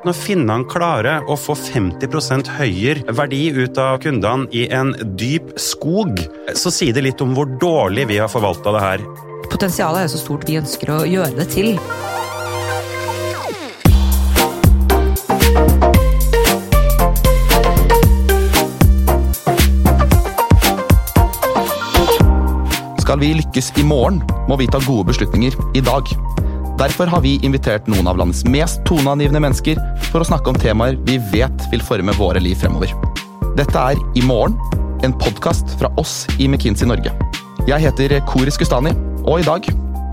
Når 0.00 0.16
finnene 0.16 0.64
klarer 0.64 1.26
å 1.28 1.34
få 1.36 1.52
50% 1.58 2.48
høyere 2.56 3.12
verdi 3.12 3.50
ut 3.52 3.76
av 3.76 3.98
kundene 4.00 4.48
i 4.56 4.62
en 4.72 4.94
dyp 5.20 5.50
skog, 5.60 6.16
så 6.56 6.72
sier 6.72 6.96
det 6.96 7.02
litt 7.04 7.20
om 7.20 7.34
hvor 7.36 7.50
dårlig 7.60 8.06
vi 8.08 8.16
har 8.16 8.30
forvalta 8.32 8.72
det 8.72 8.80
her. 8.80 9.04
Potensialet 9.52 10.00
er 10.00 10.08
jo 10.08 10.14
så 10.14 10.22
stort 10.22 10.48
vi 10.48 10.56
ønsker 10.56 10.94
å 10.94 11.02
gjøre 11.04 11.36
det 11.36 11.50
til. 11.52 11.76
Skal 23.04 23.20
vi 23.20 23.34
lykkes 23.42 23.74
i 23.76 23.84
morgen, 23.84 24.24
må 24.48 24.56
vi 24.56 24.70
ta 24.70 24.80
gode 24.86 25.10
beslutninger 25.12 25.60
i 25.76 25.84
dag. 25.84 26.08
Derfor 26.80 27.10
har 27.12 27.20
vi 27.20 27.34
invitert 27.44 27.88
noen 27.92 28.06
av 28.08 28.16
landets 28.16 28.40
mest 28.48 28.80
toneangivende 28.88 29.42
mennesker 29.44 29.76
for 30.06 30.22
å 30.22 30.28
snakke 30.30 30.48
om 30.48 30.56
temaer 30.56 30.94
vi 31.04 31.18
vet 31.28 31.66
vil 31.68 31.82
forme 31.84 32.14
våre 32.16 32.40
liv 32.40 32.56
fremover. 32.56 32.94
Dette 33.58 33.82
er 33.92 34.00
I 34.16 34.22
morgen, 34.24 34.54
en 35.04 35.12
podkast 35.12 35.74
fra 35.76 35.90
oss 36.00 36.22
i 36.38 36.46
McKinsey 36.48 36.88
Norge. 36.88 37.12
Jeg 37.68 37.84
heter 37.84 38.14
Koris 38.30 38.56
Gustani, 38.56 38.94
og 39.26 39.42
i 39.42 39.46
dag 39.48 39.68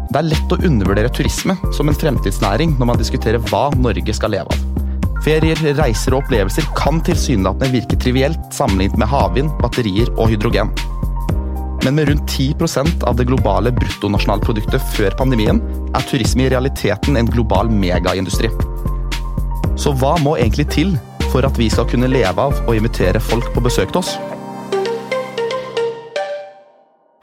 Det 0.07 0.19
er 0.21 0.27
lett 0.27 0.53
å 0.55 0.59
undervurdere 0.63 1.11
turisme 1.11 1.55
som 1.75 1.89
en 1.91 1.95
fremtidsnæring 1.95 2.77
når 2.79 2.87
man 2.91 2.99
diskuterer 2.99 3.43
hva 3.49 3.65
Norge 3.75 4.13
skal 4.15 4.31
leve 4.31 4.51
av. 4.51 4.83
Ferier, 5.23 5.59
reiser 5.75 6.15
og 6.15 6.23
opplevelser 6.23 6.67
kan 6.77 7.01
tilsynelatende 7.03 7.73
virke 7.73 7.99
trivielt 7.99 8.39
sammenlignet 8.55 8.99
med 9.03 9.11
havvind, 9.11 9.51
batterier 9.59 10.07
og 10.15 10.31
hydrogen. 10.31 10.71
Men 11.85 11.95
med 11.95 12.09
rundt 12.09 12.31
10% 12.31 13.03
av 13.03 13.15
det 13.19 13.27
globale 13.29 13.71
bruttonasjonalproduktet 13.75 14.81
før 14.95 15.17
pandemien 15.19 15.61
er 15.95 16.07
turisme 16.09 16.47
i 16.47 16.49
realiteten 16.51 17.19
en 17.19 17.29
global 17.29 17.69
megaindustri. 17.71 18.49
Så 19.77 19.93
hva 19.97 20.15
må 20.23 20.37
egentlig 20.39 20.69
til 20.73 20.95
for 21.31 21.45
at 21.45 21.59
vi 21.59 21.69
skal 21.69 21.87
kunne 21.89 22.09
leve 22.09 22.49
av 22.49 22.63
å 22.65 22.75
invitere 22.77 23.21
folk 23.21 23.51
på 23.53 23.63
besøk 23.63 23.93
til 23.93 24.01
oss? 24.01 24.15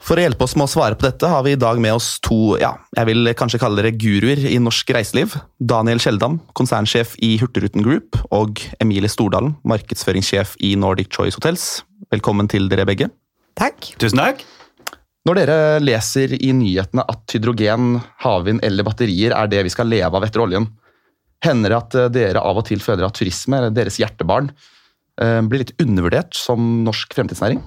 For 0.05 0.21
å 0.21 0.21
hjelpe 0.21 0.45
oss 0.45 0.53
med 0.53 0.67
å 0.67 0.69
svare 0.69 0.93
på 0.93 1.07
dette 1.07 1.25
har 1.31 1.41
vi 1.47 1.55
i 1.55 1.59
dag 1.59 1.79
med 1.81 1.95
oss 1.97 2.11
to 2.23 2.53
ja, 2.61 2.75
jeg 2.93 3.09
vil 3.09 3.31
kanskje 3.37 3.59
kalle 3.63 3.81
dere 3.81 3.95
guruer 3.97 4.37
i 4.51 4.59
norsk 4.61 4.93
reiseliv. 4.93 5.33
Daniel 5.57 6.01
Kjeldam, 6.03 6.37
konsernsjef 6.53 7.15
i 7.25 7.33
Hurtigruten 7.41 7.81
Group, 7.85 8.19
og 8.29 8.61
Emilie 8.77 9.09
Stordalen, 9.09 9.55
markedsføringssjef 9.65 10.53
i 10.61 10.75
Nordic 10.77 11.09
Choice 11.09 11.39
Hotels. 11.39 11.81
Velkommen 12.13 12.51
til 12.51 12.69
dere 12.69 12.85
begge. 12.85 13.09
Takk. 13.55 13.93
Tusen 14.01 14.19
takk. 14.19 14.43
Når 15.25 15.39
dere 15.39 15.59
leser 15.81 16.35
i 16.37 16.51
nyhetene 16.53 17.05
at 17.09 17.33
hydrogen, 17.33 17.95
havvind 18.21 18.61
eller 18.65 18.85
batterier 18.85 19.33
er 19.33 19.49
det 19.49 19.63
vi 19.65 19.73
skal 19.73 19.89
leve 19.89 20.13
av 20.13 20.25
etter 20.27 20.43
oljen, 20.43 20.67
hender 21.45 21.73
det 21.73 21.79
at 21.79 21.97
dere 22.13 22.43
av 22.45 22.59
og 22.61 22.67
til 22.67 22.83
føler 22.83 23.07
at 23.07 23.17
turisme, 23.17 23.57
eller 23.57 23.73
deres 23.73 23.97
hjertebarn, 24.01 24.51
eh, 25.21 25.39
blir 25.41 25.63
litt 25.63 25.73
undervurdert 25.81 26.37
som 26.37 26.83
norsk 26.85 27.17
fremtidsnæring? 27.17 27.63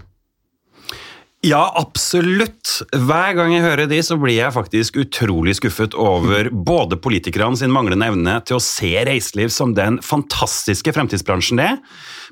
Ja, 1.46 1.68
absolutt. 1.78 2.80
Hver 2.90 3.36
gang 3.38 3.52
jeg 3.54 3.62
hører 3.62 3.86
de, 3.86 4.00
så 4.02 4.16
blir 4.18 4.34
jeg 4.40 4.54
faktisk 4.56 4.96
utrolig 4.98 5.54
skuffet 5.54 5.94
over 5.94 6.48
både 6.50 6.98
politikerne 6.98 7.54
sin 7.60 7.70
manglende 7.70 8.08
evne 8.10 8.40
til 8.48 8.58
å 8.58 8.64
se 8.64 8.90
reiseliv 9.06 9.52
som 9.54 9.76
den 9.76 10.00
fantastiske 10.02 10.90
fremtidsbransjen 10.96 11.60
det 11.60 11.68
er, 11.76 11.78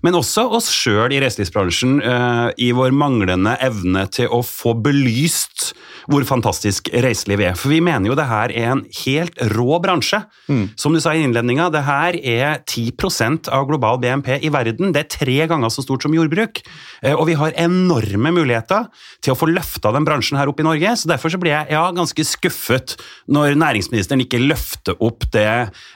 men 0.04 0.16
også 0.18 0.48
oss 0.58 0.68
sjøl 0.74 1.14
i 1.14 1.20
reiselivsbransjen 1.22 2.00
uh, 2.02 2.48
i 2.58 2.72
vår 2.76 2.92
manglende 2.98 3.54
evne 3.64 4.04
til 4.12 4.26
å 4.34 4.42
få 4.44 4.74
belyst 4.74 5.70
hvor 6.10 6.26
fantastisk 6.26 6.90
reiseliv 6.92 7.42
er. 7.42 7.54
For 7.58 7.72
vi 7.72 7.80
mener 7.82 8.10
jo 8.10 8.18
det 8.18 8.28
her 8.28 8.52
er 8.54 8.74
en 8.74 8.84
helt 9.04 9.38
rå 9.54 9.78
bransje. 9.82 10.20
Mm. 10.50 10.66
Som 10.78 10.94
du 10.94 11.00
sa 11.02 11.14
i 11.16 11.24
innledninga, 11.26 11.70
det 11.74 11.82
her 11.86 12.18
er 12.20 12.60
10% 12.62 13.50
av 13.54 13.66
global 13.70 13.98
BNP 14.02 14.36
i 14.46 14.52
verden. 14.54 14.92
Det 14.94 15.02
er 15.02 15.14
tre 15.16 15.38
ganger 15.50 15.72
så 15.72 15.82
stort 15.86 16.06
som 16.06 16.14
jordbruk. 16.14 16.62
Uh, 17.02 17.14
og 17.16 17.26
vi 17.30 17.38
har 17.38 17.56
enorme 17.58 18.34
muligheter 18.36 18.90
til 19.24 19.34
å 19.34 19.38
få 19.38 19.48
løfta 19.50 19.92
den 19.94 20.06
bransjen 20.06 20.38
her 20.38 20.50
opp 20.50 20.60
i 20.60 20.66
Norge. 20.66 20.94
så 20.96 21.10
Derfor 21.10 21.32
så 21.32 21.40
blir 21.42 21.54
jeg 21.54 21.74
ja, 21.76 21.84
ganske 21.96 22.26
skuffet 22.26 22.96
når 23.32 23.56
næringsministeren 23.58 24.24
ikke 24.24 24.42
løfter 24.42 24.98
opp 25.02 25.26
det, 25.34 25.48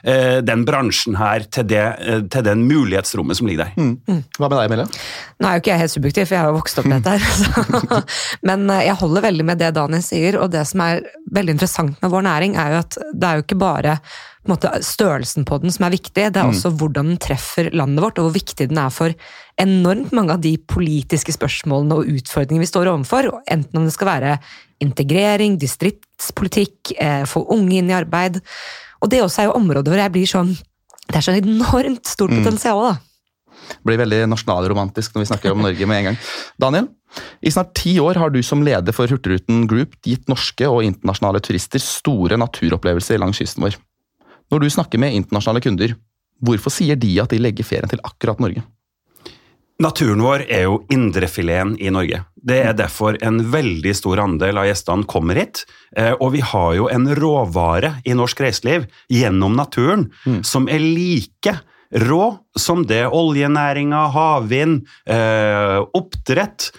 uh, 0.07 0.39
den 0.45 0.65
bransjen 0.67 1.17
her 1.19 1.45
til, 1.49 1.67
det, 1.71 1.85
til 2.33 2.45
den 2.47 2.65
mulighetsrommet 2.69 3.39
som 3.39 3.49
ligger 3.49 3.67
der. 3.67 3.77
Mm. 3.77 3.93
Mm. 4.07 4.23
Hva 4.37 4.49
med 4.49 4.57
deg, 4.57 4.71
Emilie? 4.71 5.03
Nå 5.41 5.49
er 5.49 5.57
jo 5.57 5.63
ikke 5.63 5.73
jeg 5.73 5.83
helt 5.83 5.95
subjektiv, 5.95 6.27
for 6.29 6.37
jeg 6.37 6.43
har 6.43 6.51
jo 6.51 6.57
vokst 6.59 6.81
opp 6.81 6.89
med 6.89 7.01
dette 7.01 7.17
her. 7.17 8.03
Men 8.47 8.67
eh, 8.69 8.85
jeg 8.87 8.99
holder 9.01 9.27
veldig 9.27 9.47
med 9.51 9.61
det 9.61 9.71
Daniel 9.77 10.03
sier, 10.05 10.39
og 10.41 10.51
det 10.53 10.65
som 10.69 10.83
er 10.85 11.05
veldig 11.33 11.57
interessant 11.57 12.03
med 12.03 12.13
vår 12.13 12.27
næring, 12.27 12.57
er 12.59 12.75
jo 12.75 12.83
at 12.83 12.99
det 12.99 13.29
er 13.29 13.39
jo 13.39 13.47
ikke 13.47 13.61
bare 13.61 13.97
på 14.41 14.49
måte, 14.55 14.71
størrelsen 14.81 15.45
på 15.45 15.59
den 15.61 15.73
som 15.73 15.85
er 15.85 15.93
viktig, 15.93 16.15
det 16.33 16.39
er 16.39 16.47
mm. 16.47 16.55
også 16.55 16.71
hvordan 16.79 17.11
den 17.11 17.19
treffer 17.21 17.69
landet 17.77 18.01
vårt, 18.01 18.17
og 18.17 18.27
hvor 18.27 18.35
viktig 18.39 18.69
den 18.71 18.79
er 18.81 18.89
for 18.93 19.13
enormt 19.61 20.15
mange 20.17 20.33
av 20.33 20.41
de 20.41 20.55
politiske 20.57 21.35
spørsmålene 21.35 21.99
og 21.99 22.09
utfordringene 22.09 22.65
vi 22.65 22.71
står 22.71 22.89
overfor. 22.89 23.29
Enten 23.53 23.77
om 23.77 23.85
det 23.85 23.93
skal 23.93 24.09
være 24.09 24.33
integrering, 24.81 25.59
distriktspolitikk, 25.61 26.95
eh, 26.97 27.21
få 27.29 27.43
unge 27.53 27.77
inn 27.77 27.93
i 27.93 27.97
arbeid. 27.99 28.41
Og 29.05 29.13
det 29.13 29.21
også 29.21 29.43
er 29.43 29.49
jo 29.51 29.59
områder 29.59 29.93
hvor 29.93 30.01
jeg 30.01 30.13
blir 30.13 30.29
sånn 30.29 30.51
Det 31.11 31.17
er 31.19 31.25
så 31.25 31.33
enormt 31.35 32.07
stort 32.07 32.31
mm. 32.31 32.39
potensial. 32.39 32.83
da 32.87 32.99
blir 33.85 33.99
veldig 34.01 34.25
nasjonalromantisk 34.31 35.13
når 35.13 35.23
vi 35.23 35.29
snakker 35.29 35.53
om 35.53 35.63
Norge 35.65 35.87
med 35.87 35.99
en 35.99 36.09
gang. 36.09 36.17
Daniel, 36.61 36.89
i 37.43 37.51
snart 37.51 37.73
ti 37.77 37.97
år 37.99 38.19
har 38.21 38.31
du 38.31 38.41
som 38.45 38.63
leder 38.63 38.95
for 38.95 39.11
Hurtigruten 39.11 39.65
Group 39.69 39.97
gitt 40.07 40.29
norske 40.31 40.67
og 40.69 40.85
internasjonale 40.87 41.41
turister 41.43 41.83
store 41.83 42.39
naturopplevelser 42.39 43.21
langs 43.21 43.41
kysten 43.41 43.67
vår. 43.67 43.77
Når 44.51 44.63
du 44.63 44.69
snakker 44.73 44.99
med 44.99 45.15
internasjonale 45.15 45.63
kunder, 45.63 45.95
hvorfor 46.43 46.73
sier 46.73 46.99
de 46.99 47.13
at 47.23 47.31
de 47.31 47.39
legger 47.41 47.67
ferien 47.67 47.91
til 47.91 48.01
akkurat 48.03 48.41
Norge? 48.43 48.63
Naturen 49.81 50.21
vår 50.21 50.43
er 50.45 50.67
jo 50.67 50.81
indrefileten 50.93 51.73
i 51.81 51.89
Norge. 51.93 52.19
Det 52.35 52.59
er 52.61 52.75
derfor 52.77 53.17
en 53.25 53.39
veldig 53.53 53.93
stor 53.97 54.21
andel 54.21 54.59
av 54.61 54.67
gjestene 54.67 55.07
kommer 55.09 55.39
hit. 55.41 55.63
Eh, 55.97 56.13
og 56.13 56.35
vi 56.35 56.43
har 56.45 56.75
jo 56.77 56.89
en 56.91 57.07
råvare 57.17 57.95
i 58.05 58.13
norsk 58.17 58.43
reiseliv 58.45 58.85
gjennom 59.09 59.57
naturen 59.57 60.09
mm. 60.25 60.41
som 60.45 60.69
er 60.69 60.83
like 60.83 61.55
rå 62.05 62.27
som 62.59 62.85
det 62.87 63.03
oljenæringa, 63.09 64.05
havvind, 64.13 64.85
eh, 65.09 65.79
oppdrett 65.97 66.69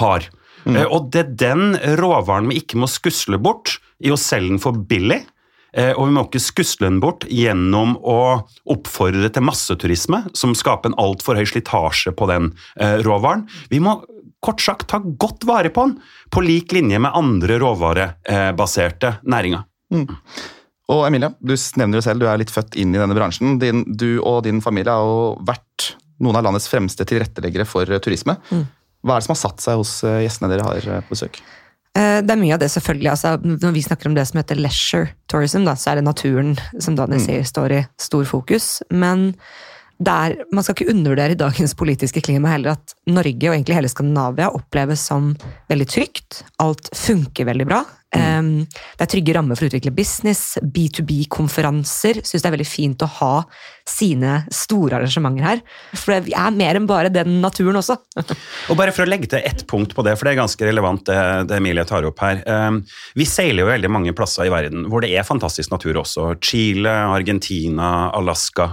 har. 0.00 0.26
Mm. 0.64 0.76
Eh, 0.76 0.86
og 0.88 1.10
det 1.12 1.22
er 1.22 1.34
den 1.44 1.76
råvaren 2.00 2.48
vi 2.50 2.62
ikke 2.62 2.80
må 2.80 2.88
skusle 2.90 3.40
bort 3.42 3.76
i 4.00 4.12
å 4.12 4.20
selge 4.20 4.54
den 4.54 4.62
for 4.62 4.76
billig. 4.76 5.22
Eh, 5.76 5.92
og 5.92 6.08
vi 6.08 6.16
må 6.16 6.24
ikke 6.24 6.40
skusle 6.40 6.88
den 6.88 7.00
bort 7.04 7.26
gjennom 7.28 7.96
å 8.00 8.18
oppfordre 8.72 9.28
til 9.32 9.44
masseturisme, 9.44 10.22
som 10.36 10.56
skaper 10.56 10.92
en 10.92 10.98
altfor 11.00 11.36
høy 11.36 11.44
slitasje 11.48 12.14
på 12.16 12.28
den 12.30 12.50
eh, 12.80 12.98
råvaren. 13.04 13.44
Vi 13.72 13.82
må 13.84 13.98
kort 14.44 14.62
sagt 14.62 14.88
ta 14.92 15.00
godt 15.04 15.44
vare 15.48 15.72
på 15.74 15.86
den, 15.86 15.96
på 16.32 16.42
lik 16.44 16.72
linje 16.76 17.00
med 17.02 17.16
andre 17.16 17.58
råvarebaserte 17.60 19.18
næringer. 19.28 19.66
Mm. 19.92 20.06
Og 20.94 21.02
Emilie, 21.08 21.32
du 21.42 21.54
nevner 21.80 21.98
jo 21.98 22.04
selv, 22.06 22.22
du 22.22 22.30
er 22.30 22.40
litt 22.40 22.52
født 22.54 22.78
inn 22.78 22.94
i 22.94 23.00
denne 23.00 23.16
bransjen. 23.16 23.56
Din, 23.62 23.82
du 23.98 24.20
og 24.20 24.44
din 24.46 24.62
familie 24.62 24.94
har 24.94 25.02
jo 25.02 25.34
vært 25.46 25.92
noen 26.22 26.38
av 26.38 26.46
landets 26.46 26.70
fremste 26.70 27.04
tilretteleggere 27.08 27.66
for 27.68 27.90
turisme. 28.02 28.38
Mm. 28.48 28.64
Hva 29.06 29.16
er 29.16 29.22
det 29.22 29.26
som 29.26 29.34
har 29.34 29.42
satt 29.42 29.64
seg 29.64 29.80
hos 29.80 29.98
eh, 30.06 30.22
gjestene 30.24 30.50
dere 30.52 30.66
har 30.66 30.88
eh, 30.88 31.02
på 31.04 31.16
besøk? 31.16 31.40
Eh, 31.96 32.18
det 32.24 32.34
er 32.34 32.40
mye 32.40 32.56
av 32.56 32.60
det, 32.60 32.68
selvfølgelig. 32.74 33.12
Altså, 33.12 33.36
når 33.40 33.76
vi 33.76 33.84
snakker 33.86 34.10
om 34.10 34.16
det 34.16 34.26
som 34.28 34.40
heter 34.40 34.60
leisure 34.60 35.14
tourism, 35.32 35.64
da, 35.68 35.76
så 35.78 35.92
er 35.92 36.00
det 36.00 36.08
naturen 36.08 36.56
som 36.82 36.98
Daniel 36.98 37.22
mm. 37.22 37.24
sier, 37.24 37.46
står 37.48 37.76
i 37.78 37.80
stor 38.02 38.26
fokus. 38.28 38.68
Men 38.92 39.30
der, 39.96 40.34
man 40.52 40.64
skal 40.64 40.76
ikke 40.76 40.92
undervurdere 40.92 41.32
i 41.32 41.40
dagens 41.40 41.72
politiske 41.78 42.20
klima 42.20 42.52
heller 42.52 42.74
at 42.76 42.92
Norge 43.08 43.48
og 43.48 43.54
egentlig 43.54 43.78
hele 43.78 43.88
Skandinavia 43.88 44.50
oppleves 44.52 45.06
som 45.08 45.32
veldig 45.72 45.88
trygt. 45.88 46.42
Alt 46.60 46.90
funker 46.96 47.48
veldig 47.48 47.68
bra. 47.70 47.80
Mm. 48.14 48.66
Det 48.66 49.04
er 49.04 49.10
trygge 49.10 49.34
rammer 49.36 49.58
for 49.58 49.66
å 49.66 49.70
utvikle 49.70 49.92
business. 49.94 50.56
B2B-konferanser 50.62 52.22
syns 52.22 52.44
det 52.44 52.48
er 52.48 52.54
veldig 52.54 52.68
fint 52.68 53.02
å 53.02 53.08
ha 53.18 53.32
sine 53.86 54.40
store 54.54 54.98
arrangementer 54.98 55.46
her. 55.46 55.62
For 55.94 56.22
vi 56.26 56.34
er 56.36 56.54
mer 56.54 56.78
enn 56.78 56.88
bare 56.88 57.10
den 57.12 57.40
naturen 57.42 57.78
også. 57.80 57.98
og 58.70 58.78
bare 58.78 58.94
for 58.94 59.04
å 59.04 59.10
legge 59.10 59.30
til 59.30 59.44
ett 59.46 59.66
punkt 59.70 59.94
på 59.96 60.04
det, 60.06 60.16
for 60.16 60.28
det 60.28 60.34
er 60.34 60.42
ganske 60.42 60.68
relevant 60.68 61.04
det, 61.08 61.18
det 61.50 61.58
Emilie 61.60 61.86
tar 61.88 62.06
opp 62.08 62.22
her. 62.24 62.42
Vi 63.18 63.26
seiler 63.28 63.64
jo 63.64 63.70
veldig 63.70 63.92
mange 63.92 64.14
plasser 64.16 64.48
i 64.48 64.52
verden 64.52 64.86
hvor 64.90 65.04
det 65.04 65.12
er 65.14 65.26
fantastisk 65.26 65.72
natur 65.74 66.00
også. 66.02 66.32
Chile, 66.42 66.92
Argentina, 67.10 68.10
Alaska. 68.16 68.72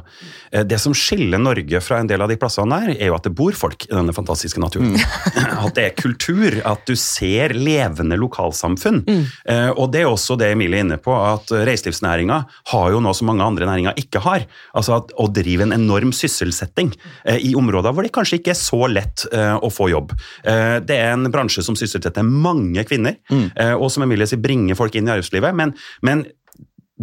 Eh, 0.51 0.65
det 0.67 0.79
som 0.81 0.95
skiller 0.97 1.41
Norge 1.41 1.81
fra 1.83 1.99
en 2.01 2.09
del 2.09 2.23
av 2.23 2.31
de 2.31 2.37
plassene 2.39 2.79
der, 2.83 2.95
er 2.97 3.11
jo 3.11 3.17
at 3.17 3.27
det 3.27 3.33
bor 3.37 3.55
folk 3.57 3.87
i 3.89 3.93
denne 3.93 4.15
fantastiske 4.15 4.61
naturen. 4.61 4.95
Mm. 4.95 5.61
at 5.65 5.77
det 5.77 5.87
er 5.87 5.97
kultur, 5.99 6.59
at 6.65 6.85
du 6.89 6.95
ser 6.99 7.55
levende 7.57 8.17
lokalsamfunn. 8.21 9.03
Mm. 9.07 9.22
Eh, 9.49 9.69
og 9.71 9.91
det 9.93 10.03
er 10.03 10.09
også 10.09 10.37
det 10.39 10.51
Emilie 10.53 10.81
er 10.81 10.85
inne 10.85 10.99
på, 11.01 11.13
at 11.13 11.51
reiselivsnæringa 11.67 12.39
har 12.73 12.87
jo 12.93 13.01
noe 13.03 13.15
som 13.17 13.29
mange 13.31 13.45
andre 13.45 13.67
næringer 13.69 13.97
ikke 13.99 14.23
har. 14.25 14.47
Altså 14.77 14.97
at 14.99 15.13
å 15.19 15.29
drive 15.33 15.67
en 15.67 15.75
enorm 15.75 16.13
sysselsetting 16.15 16.93
eh, 17.25 17.39
i 17.51 17.53
områder 17.59 17.93
hvor 17.93 18.05
det 18.05 18.13
kanskje 18.15 18.41
ikke 18.41 18.53
er 18.53 18.59
så 18.59 18.81
lett 18.91 19.25
eh, 19.31 19.55
å 19.57 19.71
få 19.73 19.89
jobb. 19.91 20.13
Det 20.43 20.95
er 20.95 21.13
en 21.13 21.27
bransje 21.31 21.63
som 21.65 21.75
sysselsetter 21.77 22.25
mange 22.25 22.83
kvinner, 22.87 23.15
mm. 23.31 23.77
og 23.77 23.87
som 23.91 24.03
Emilie 24.05 24.27
sier, 24.29 24.41
bringer 24.41 24.77
folk 24.77 24.95
inn 24.97 25.07
i 25.07 25.13
arbeidslivet. 25.13 25.55
Men, 25.57 25.73
men 26.05 26.23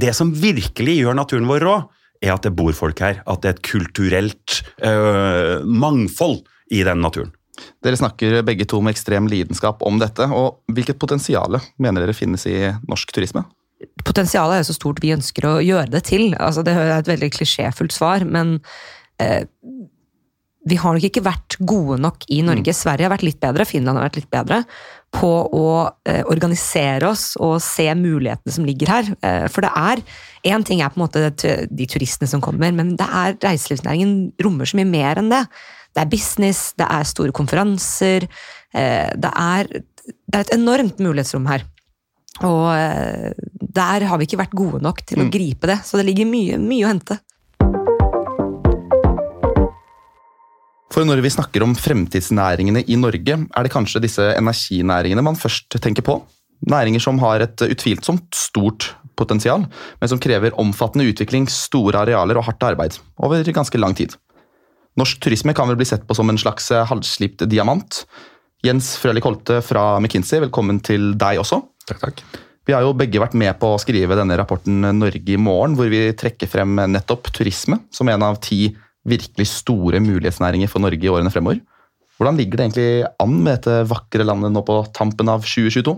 det 0.01 0.13
som 0.17 0.33
virkelig 0.37 0.97
gjør 1.01 1.17
naturen 1.19 1.49
vår 1.51 1.65
rå, 1.67 1.77
er 2.21 2.35
at 2.35 2.47
det 2.47 2.55
bor 2.57 2.73
folk 2.77 3.01
her. 3.03 3.23
At 3.29 3.43
det 3.43 3.51
er 3.51 3.57
et 3.57 3.67
kulturelt 3.67 4.61
øh, 4.85 5.65
mangfold 5.65 6.43
i 6.71 6.83
den 6.87 7.03
naturen. 7.05 7.33
Dere 7.85 7.99
snakker 8.01 8.41
begge 8.47 8.67
to 8.69 8.81
med 8.85 8.95
ekstrem 8.97 9.29
lidenskap 9.31 9.83
om 9.87 10.01
dette. 10.01 10.27
og 10.27 10.61
Hvilket 10.73 11.01
potensial 11.01 11.61
mener 11.81 12.05
dere 12.05 12.17
finnes 12.17 12.47
i 12.51 12.59
norsk 12.89 13.15
turisme? 13.17 13.45
Potensialet 14.05 14.61
er 14.61 14.67
så 14.69 14.77
stort 14.77 15.01
vi 15.01 15.15
ønsker 15.15 15.47
å 15.49 15.55
gjøre 15.65 15.89
det 15.95 16.05
til. 16.11 16.35
Altså, 16.37 16.65
det 16.67 16.77
er 16.77 16.99
et 16.99 17.09
veldig 17.09 17.31
klisjéfullt 17.33 17.97
svar, 17.97 18.27
men 18.29 18.59
eh, 19.23 19.47
vi 20.69 20.77
har 20.77 20.97
nok 20.97 21.07
ikke 21.09 21.25
vært 21.25 21.57
gode 21.65 21.97
nok 22.03 22.27
i 22.29 22.43
Norge. 22.45 22.75
Mm. 22.75 22.77
Sverige 22.77 23.09
har 23.09 23.15
vært 23.15 23.25
litt 23.25 23.41
bedre, 23.41 23.65
Finland 23.69 23.97
har 23.97 24.11
vært 24.11 24.19
litt 24.21 24.33
bedre 24.33 24.61
på 25.17 25.31
å 25.57 25.71
eh, 26.07 26.21
organisere 26.31 27.09
oss 27.09 27.33
og 27.43 27.57
se 27.65 27.89
mulighetene 27.99 28.55
som 28.55 28.67
ligger 28.69 28.93
her. 28.93 29.09
Eh, 29.27 29.47
for 29.51 29.67
det 29.67 29.73
er 29.77 30.05
Én 30.51 30.63
ting 30.65 30.81
er 30.81 30.89
på 30.89 30.97
en 30.97 31.03
måte 31.03 31.67
de 31.69 31.85
turistene 31.85 32.25
som 32.25 32.41
kommer, 32.41 32.71
men 32.73 32.95
det 32.97 33.05
er 33.05 33.35
reiselivsnæringen 33.43 34.31
rommer 34.41 34.65
så 34.65 34.79
mye 34.79 34.89
mer 34.89 35.21
enn 35.21 35.29
det. 35.29 35.43
Det 35.91 36.05
er 36.05 36.11
business, 36.11 36.71
det 36.79 36.87
er 36.87 37.09
store 37.09 37.35
konferanser. 37.35 38.27
Eh, 38.73 39.11
det 39.19 39.33
er, 39.35 39.71
det 39.71 40.37
er 40.39 40.45
et 40.45 40.55
enormt 40.55 41.03
mulighetsrom 41.03 41.49
her. 41.51 41.67
Og 42.47 42.69
eh, 42.73 43.33
der 43.81 44.07
har 44.09 44.21
vi 44.21 44.29
ikke 44.29 44.41
vært 44.41 44.57
gode 44.57 44.81
nok 44.85 45.03
til 45.07 45.21
å 45.21 45.27
mm. 45.27 45.33
gripe 45.35 45.71
det, 45.71 45.81
så 45.85 46.01
det 46.01 46.07
ligger 46.09 46.31
mye, 46.31 46.61
mye 46.63 46.87
å 46.87 46.93
hente. 46.93 47.19
For 50.91 51.07
når 51.07 51.23
vi 51.23 51.31
snakker 51.31 51.63
om 51.63 51.77
fremtidsnæringene 51.79 52.83
i 52.91 52.97
Norge, 52.99 53.37
er 53.47 53.67
det 53.67 53.73
kanskje 53.73 54.03
disse 54.03 54.25
energinæringene 54.35 55.23
man 55.23 55.39
først 55.39 55.79
tenker 55.83 56.07
på? 56.07 56.19
Næringer 56.71 57.01
som 57.01 57.21
har 57.23 57.45
et 57.45 57.63
utvilsomt 57.65 58.35
stort 58.37 58.91
potensial, 59.17 59.65
men 60.01 60.11
som 60.11 60.21
krever 60.21 60.57
omfattende 60.61 61.07
utvikling, 61.09 61.47
store 61.51 62.03
arealer 62.03 62.41
og 62.41 62.49
hardt 62.49 62.67
arbeid 62.67 62.99
over 63.23 63.47
ganske 63.55 63.81
lang 63.81 63.95
tid. 63.97 64.17
Norsk 65.01 65.23
turisme 65.25 65.55
kan 65.57 65.71
vel 65.71 65.79
bli 65.81 65.89
sett 65.89 66.05
på 66.05 66.17
som 66.17 66.29
en 66.29 66.39
slags 66.41 66.69
halvslipt 66.91 67.47
diamant. 67.49 68.03
Jens 68.67 68.93
Frølich 69.01 69.25
Holte 69.25 69.63
fra 69.65 69.95
McKinsey, 69.97 70.43
velkommen 70.45 70.83
til 70.85 71.15
deg 71.21 71.41
også. 71.41 71.63
Takk, 71.89 72.03
takk. 72.03 72.23
Vi 72.69 72.75
har 72.77 72.85
jo 72.85 72.93
begge 72.95 73.23
vært 73.23 73.35
med 73.39 73.57
på 73.59 73.73
å 73.73 73.81
skrive 73.81 74.19
denne 74.19 74.37
rapporten 74.39 74.85
Norge 74.99 75.33
i 75.33 75.41
morgen, 75.41 75.79
hvor 75.79 75.89
vi 75.91 76.11
trekker 76.15 76.51
frem 76.51 76.77
nettopp 76.93 77.33
turisme 77.35 77.81
som 77.95 78.11
en 78.13 78.27
av 78.29 78.37
ti 78.45 78.69
virkelig 79.09 79.49
store 79.49 80.03
mulighetsnæringer 80.05 80.69
for 80.69 80.85
Norge 80.85 81.07
i 81.07 81.11
årene 81.11 81.33
fremover. 81.33 81.63
Hvordan 82.21 82.37
ligger 82.37 82.61
det 82.61 82.67
egentlig 82.67 82.91
an 83.25 83.39
med 83.41 83.55
dette 83.57 83.89
vakre 83.89 84.27
landet 84.29 84.53
nå 84.53 84.61
på 84.69 84.83
tampen 84.97 85.33
av 85.33 85.47
2022? 85.49 85.97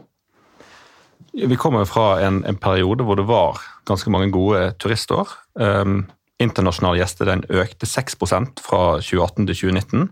Vi 1.42 1.58
kommer 1.58 1.88
fra 1.88 2.20
en, 2.22 2.44
en 2.46 2.60
periode 2.62 3.02
hvor 3.08 3.18
det 3.18 3.26
var 3.26 3.58
ganske 3.88 4.12
mange 4.14 4.30
gode 4.30 4.68
turistår. 4.78 5.32
Um, 5.58 6.04
internasjonal 6.44 7.00
den 7.26 7.44
økte 7.48 7.86
6% 7.86 8.62
fra 8.62 8.82
2018 9.00 9.46
til 9.46 9.56
2019. 9.72 10.08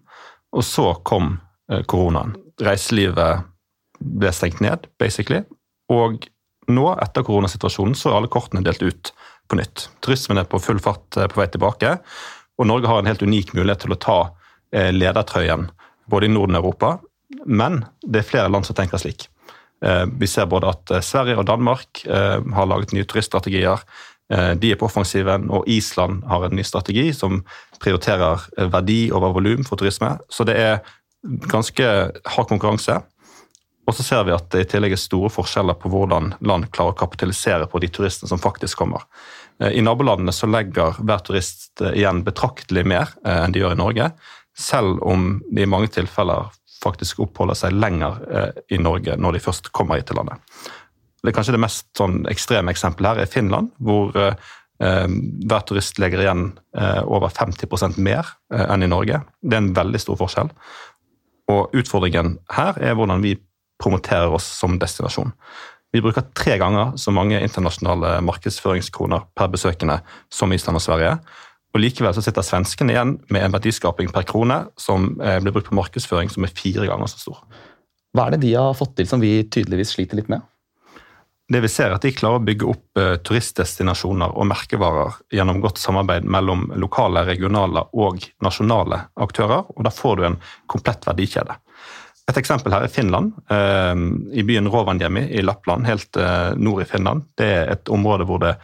Og 0.56 0.66
så 0.66 0.94
kom 1.04 1.38
uh, 1.72 1.82
koronaen. 1.86 2.34
Reiselivet 2.60 3.46
ble 4.00 4.32
stengt 4.32 4.60
ned, 4.64 4.86
basically. 4.98 5.44
Og 5.92 6.26
nå, 6.70 6.86
etter 7.02 7.26
koronasituasjonen, 7.26 7.94
så 7.98 8.10
er 8.10 8.20
alle 8.20 8.32
kortene 8.32 8.64
delt 8.64 8.82
ut 8.82 9.12
på 9.50 9.58
nytt. 9.58 9.88
Turismen 10.04 10.38
er 10.38 10.48
på 10.48 10.60
full 10.62 10.80
fart 10.82 11.18
uh, 11.18 11.26
på 11.30 11.42
vei 11.42 11.48
tilbake. 11.50 11.96
Og 12.60 12.68
Norge 12.68 12.90
har 12.90 13.00
en 13.00 13.08
helt 13.08 13.22
unik 13.24 13.54
mulighet 13.56 13.86
til 13.86 13.94
å 13.94 14.00
ta 14.00 14.18
eh, 14.74 14.90
ledertrøyen 14.92 15.70
både 16.10 16.28
i 16.28 16.32
Norden 16.32 16.58
og 16.58 16.66
Europa. 16.66 16.90
Men 17.46 17.84
det 18.04 18.20
er 18.20 18.28
flere 18.28 18.52
land 18.52 18.68
som 18.68 18.76
tenker 18.76 19.00
slik. 19.00 19.30
Eh, 19.80 20.04
vi 20.20 20.28
ser 20.28 20.50
både 20.50 20.74
at 20.74 20.92
eh, 20.92 21.04
Sverige 21.04 21.40
og 21.40 21.48
Danmark 21.48 22.02
har 22.04 22.68
laget 22.68 22.92
nye 22.92 23.08
turiststrategier. 23.08 23.80
De 24.30 24.68
er 24.70 24.78
på 24.78 24.86
offensiven, 24.86 25.48
og 25.50 25.66
Island 25.66 26.20
har 26.30 26.44
en 26.46 26.52
ny 26.54 26.62
strategi 26.62 27.08
som 27.16 27.40
prioriterer 27.82 28.44
verdi 28.70 29.08
over 29.10 29.32
volum 29.34 29.64
for 29.66 29.80
turisme. 29.80 30.12
Så 30.30 30.46
det 30.46 30.54
er 30.54 30.76
ganske 31.50 31.86
hard 32.36 32.48
konkurranse. 32.52 33.00
Og 33.90 33.96
så 33.96 34.04
ser 34.06 34.26
vi 34.28 34.34
at 34.34 34.46
det 34.52 34.62
i 34.62 34.68
tillegg 34.70 34.94
er 34.94 35.00
store 35.00 35.32
forskjeller 35.34 35.74
på 35.80 35.90
hvordan 35.90 36.34
land 36.46 36.68
klarer 36.74 36.94
å 36.94 37.00
kapitalisere 37.00 37.66
på 37.70 37.80
de 37.82 37.88
turistene 37.90 38.30
som 38.30 38.38
faktisk 38.38 38.78
kommer. 38.78 39.02
Eh, 39.58 39.72
I 39.80 39.82
nabolandene 39.82 40.34
så 40.34 40.46
legger 40.50 41.00
hver 41.00 41.24
turist 41.26 41.82
eh, 41.82 41.96
igjen 41.98 42.22
betraktelig 42.26 42.84
mer 42.86 43.10
eh, 43.24 43.42
enn 43.44 43.56
de 43.56 43.64
gjør 43.64 43.74
i 43.74 43.80
Norge, 43.80 44.10
selv 44.54 45.02
om 45.06 45.32
de 45.50 45.64
i 45.64 45.70
mange 45.70 45.90
tilfeller 45.96 46.52
faktisk 46.80 47.24
oppholder 47.26 47.58
seg 47.58 47.74
lenger 47.76 48.22
i 48.72 48.78
Norge 48.80 49.12
når 49.20 49.36
de 49.36 49.40
først 49.44 49.66
kommer 49.76 49.98
hit 49.98 50.06
til 50.08 50.16
landet. 50.16 50.40
Det 51.24 51.34
kanskje 51.36 51.54
det 51.56 51.62
mest 51.62 51.88
sånn, 51.98 52.22
ekstreme 52.30 52.72
eksempelet 52.72 53.10
her 53.10 53.24
er 53.24 53.30
Finland, 53.30 53.72
hvor 53.82 54.16
eh, 54.16 54.36
hver 54.80 55.66
turist 55.68 56.00
legger 56.00 56.24
igjen 56.24 56.46
eh, 56.78 57.02
over 57.04 57.32
50% 57.34 58.00
mer 58.00 58.24
eh, 58.54 58.64
enn 58.64 58.86
i 58.86 58.90
Norge. 58.90 59.20
Det 59.42 59.58
er 59.58 59.64
en 59.64 59.74
veldig 59.76 60.00
stor 60.00 60.18
forskjell. 60.20 60.52
Og 61.50 61.76
Utfordringen 61.76 62.38
her 62.54 62.78
er 62.80 62.96
hvordan 62.96 63.24
vi 63.24 63.36
promoterer 63.80 64.32
oss 64.36 64.46
som 64.60 64.78
destinasjon. 64.80 65.32
Vi 65.90 66.02
bruker 66.04 66.28
tre 66.36 66.56
ganger 66.60 66.94
så 67.00 67.10
mange 67.10 67.40
internasjonale 67.42 68.20
markedsføringskroner 68.22 69.24
per 69.36 69.50
besøkende 69.50 69.98
som 70.32 70.52
Island 70.54 70.78
og 70.78 70.84
Sverige. 70.84 71.16
Og 71.74 71.82
Likevel 71.82 72.14
så 72.14 72.22
sitter 72.22 72.46
svenskene 72.46 72.94
igjen 72.94 73.16
med 73.30 73.44
en 73.44 73.54
verdiskaping 73.54 74.10
per 74.14 74.26
krone 74.26 74.62
som 74.80 75.12
eh, 75.22 75.38
blir 75.42 75.54
brukt 75.54 75.70
på 75.70 75.78
markedsføring 75.78 76.30
som 76.30 76.46
er 76.46 76.54
fire 76.54 76.86
ganger 76.90 77.10
så 77.10 77.24
stor. 77.24 77.42
Hva 78.14 78.26
er 78.26 78.34
det 78.34 78.44
de 78.46 78.54
har 78.56 78.74
fått 78.78 78.96
til 78.98 79.06
som 79.10 79.22
vi 79.22 79.36
tydeligvis 79.46 79.94
sliter 79.94 80.18
litt 80.18 80.30
med? 80.30 80.42
Det 81.50 81.60
vi 81.64 81.68
ser 81.68 81.90
er 81.90 81.96
at 81.96 82.04
De 82.06 82.12
klarer 82.14 82.38
å 82.38 82.44
bygge 82.46 82.68
opp 82.70 83.00
uh, 83.00 83.16
turistdestinasjoner 83.26 84.36
og 84.38 84.46
merkevarer 84.46 85.16
gjennom 85.34 85.58
godt 85.62 85.80
samarbeid 85.82 86.28
mellom 86.30 86.68
lokale, 86.78 87.24
regionale 87.26 87.82
og 87.98 88.22
nasjonale 88.44 89.00
aktører. 89.18 89.66
og 89.74 89.82
Da 89.86 89.90
får 89.94 90.20
du 90.20 90.28
en 90.28 90.38
komplett 90.70 91.08
verdikjede. 91.10 91.58
Et 92.30 92.38
eksempel 92.38 92.74
her 92.74 92.86
er 92.86 92.92
Finland. 92.92 93.32
Ehm, 93.50 94.30
I 94.30 94.44
byen 94.46 94.68
Rovaniemi 94.70 95.24
i 95.34 95.42
Lappland, 95.42 95.86
helt 95.88 96.16
eh, 96.16 96.52
nord 96.54 96.84
i 96.84 96.86
Finland. 96.86 97.24
Det 97.38 97.48
er 97.56 97.72
et 97.72 97.90
område 97.90 98.26
hvor 98.28 98.38
det 98.42 98.54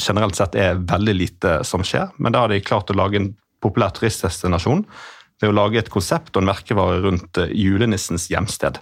generelt 0.00 0.38
sett 0.38 0.56
er 0.56 0.80
veldig 0.80 1.14
lite 1.18 1.58
som 1.68 1.84
skjer. 1.84 2.14
Men 2.16 2.32
da 2.32 2.46
har 2.46 2.52
de 2.52 2.62
klart 2.64 2.90
å 2.90 2.96
lage 2.96 3.20
en 3.20 3.32
populær 3.62 3.92
turistdestinasjon 3.98 4.86
ved 5.42 5.50
å 5.50 5.56
lage 5.58 5.82
et 5.82 5.92
konsept 5.92 6.32
og 6.32 6.42
en 6.42 6.52
merkevare 6.54 7.02
rundt 7.04 7.42
eh, 7.42 7.52
julenissens 7.52 8.30
hjemsted. 8.32 8.80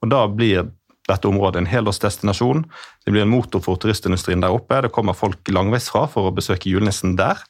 Og 0.00 0.12
Da 0.12 0.24
blir 0.30 0.70
dette 1.06 1.28
området 1.30 1.62
en 1.62 1.70
helårsdestinasjon. 1.70 2.64
Det 3.04 3.14
blir 3.14 3.26
en 3.26 3.32
motor 3.32 3.62
for 3.64 3.78
turistindustrien 3.80 4.42
der 4.42 4.54
oppe. 4.54 4.82
Det 4.82 4.92
kommer 4.94 5.16
folk 5.16 5.46
langveisfra 5.52 6.06
for 6.10 6.28
å 6.28 6.36
besøke 6.36 6.70
julenissen 6.72 7.16
der 7.18 7.42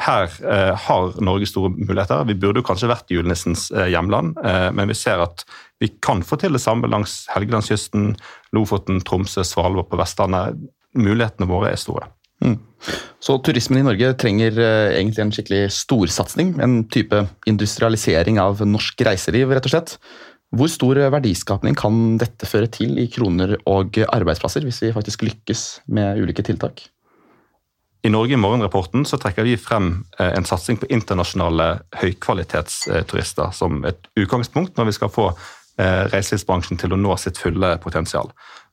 her 0.00 0.30
eh, 0.48 0.72
har 0.86 1.20
Norge 1.20 1.46
store 1.46 1.72
muligheter. 1.74 2.24
Vi 2.24 2.36
burde 2.40 2.62
jo 2.62 2.66
kanskje 2.66 2.90
vært 2.90 3.12
julenissens 3.12 3.68
eh, 3.74 3.90
hjemland, 3.92 4.38
eh, 4.40 4.70
men 4.72 4.88
vi 4.88 4.96
ser 4.96 5.20
at 5.20 5.44
vi 5.82 5.90
kan 6.04 6.22
få 6.24 6.38
til 6.40 6.56
det 6.56 6.62
samme 6.64 6.88
langs 6.88 7.26
Helgelandskysten, 7.34 8.14
Lofoten, 8.56 9.02
Tromsø, 9.04 9.44
Svalbard 9.44 9.90
på 9.90 10.00
Vestlandet. 10.00 10.58
Mulighetene 10.96 11.48
våre 11.48 11.72
er 11.72 11.80
store. 11.80 12.08
Mm. 12.42 12.56
Så 13.22 13.36
turismen 13.46 13.82
i 13.82 13.86
Norge 13.86 14.14
trenger 14.18 14.56
eh, 14.58 14.96
egentlig 14.98 15.24
en 15.26 15.32
skikkelig 15.36 15.62
storsatsing? 15.76 16.56
En 16.64 16.80
type 16.90 17.24
industrialisering 17.50 18.40
av 18.42 18.64
norsk 18.66 19.04
reiseliv, 19.06 19.52
rett 19.52 19.68
og 19.68 19.76
slett? 19.76 19.96
Hvor 20.52 20.68
stor 20.68 20.98
verdiskapning 21.14 21.76
kan 21.78 22.18
dette 22.20 22.48
føre 22.48 22.68
til 22.72 22.98
i 23.00 23.06
kroner 23.08 23.54
og 23.64 23.96
arbeidsplasser, 24.04 24.66
hvis 24.66 24.82
vi 24.84 24.92
faktisk 24.92 25.24
lykkes 25.24 25.62
med 25.96 26.20
ulike 26.20 26.44
tiltak? 26.44 26.84
I 28.02 28.10
Norge 28.10 28.34
i 28.34 28.40
morgenrapporten 28.40 29.06
så 29.06 29.16
trekker 29.22 29.46
vi 29.46 29.54
frem 29.56 29.92
eh, 30.18 30.32
en 30.34 30.44
satsing 30.44 30.80
på 30.82 30.88
internasjonale 30.90 31.68
høykvalitetsturister 32.00 33.54
som 33.54 33.84
et 33.86 34.08
utgangspunkt 34.18 34.76
når 34.76 34.90
vi 34.90 34.96
skal 34.96 35.12
få 35.14 35.28
eh, 35.30 36.10
reiselivsbransjen 36.10 36.80
til 36.82 36.92
å 36.92 36.98
nå 36.98 37.14
sitt 37.22 37.38
fulle 37.38 37.76
potensial. 37.84 38.32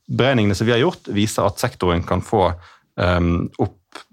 Beregningene 0.09 0.57
som 0.57 0.65
vi 0.65 0.73
har 0.73 0.81
gjort, 0.81 1.11
viser 1.13 1.45
at 1.45 1.61
sektoren 1.61 2.01
kan 2.09 2.25
få 2.25 2.47
um, 2.97 3.45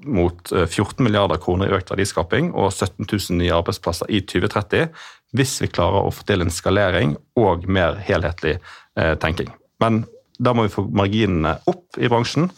mot 0.04 0.52
14 0.52 1.02
milliarder 1.04 1.40
kroner 1.42 1.70
i 1.70 1.76
økt 1.76 1.90
verdiskaping 1.92 2.52
og 2.54 2.72
17 2.72 3.04
000 3.04 3.38
nye 3.40 3.54
arbeidsplasser 3.56 4.10
i 4.12 4.22
2030 4.26 4.88
hvis 5.36 5.56
vi 5.62 5.70
klarer 5.72 6.06
å 6.06 6.12
få 6.14 6.26
til 6.28 6.44
en 6.44 6.52
skalering 6.52 7.16
og 7.40 7.66
mer 7.70 7.98
helhetlig 8.06 8.56
eh, 8.56 9.14
tenking. 9.22 9.50
Men 9.82 10.04
da 10.38 10.52
må 10.54 10.66
vi 10.66 10.72
få 10.72 10.86
marginene 10.96 11.56
opp 11.70 11.98
i 11.98 12.10
bransjen. 12.12 12.50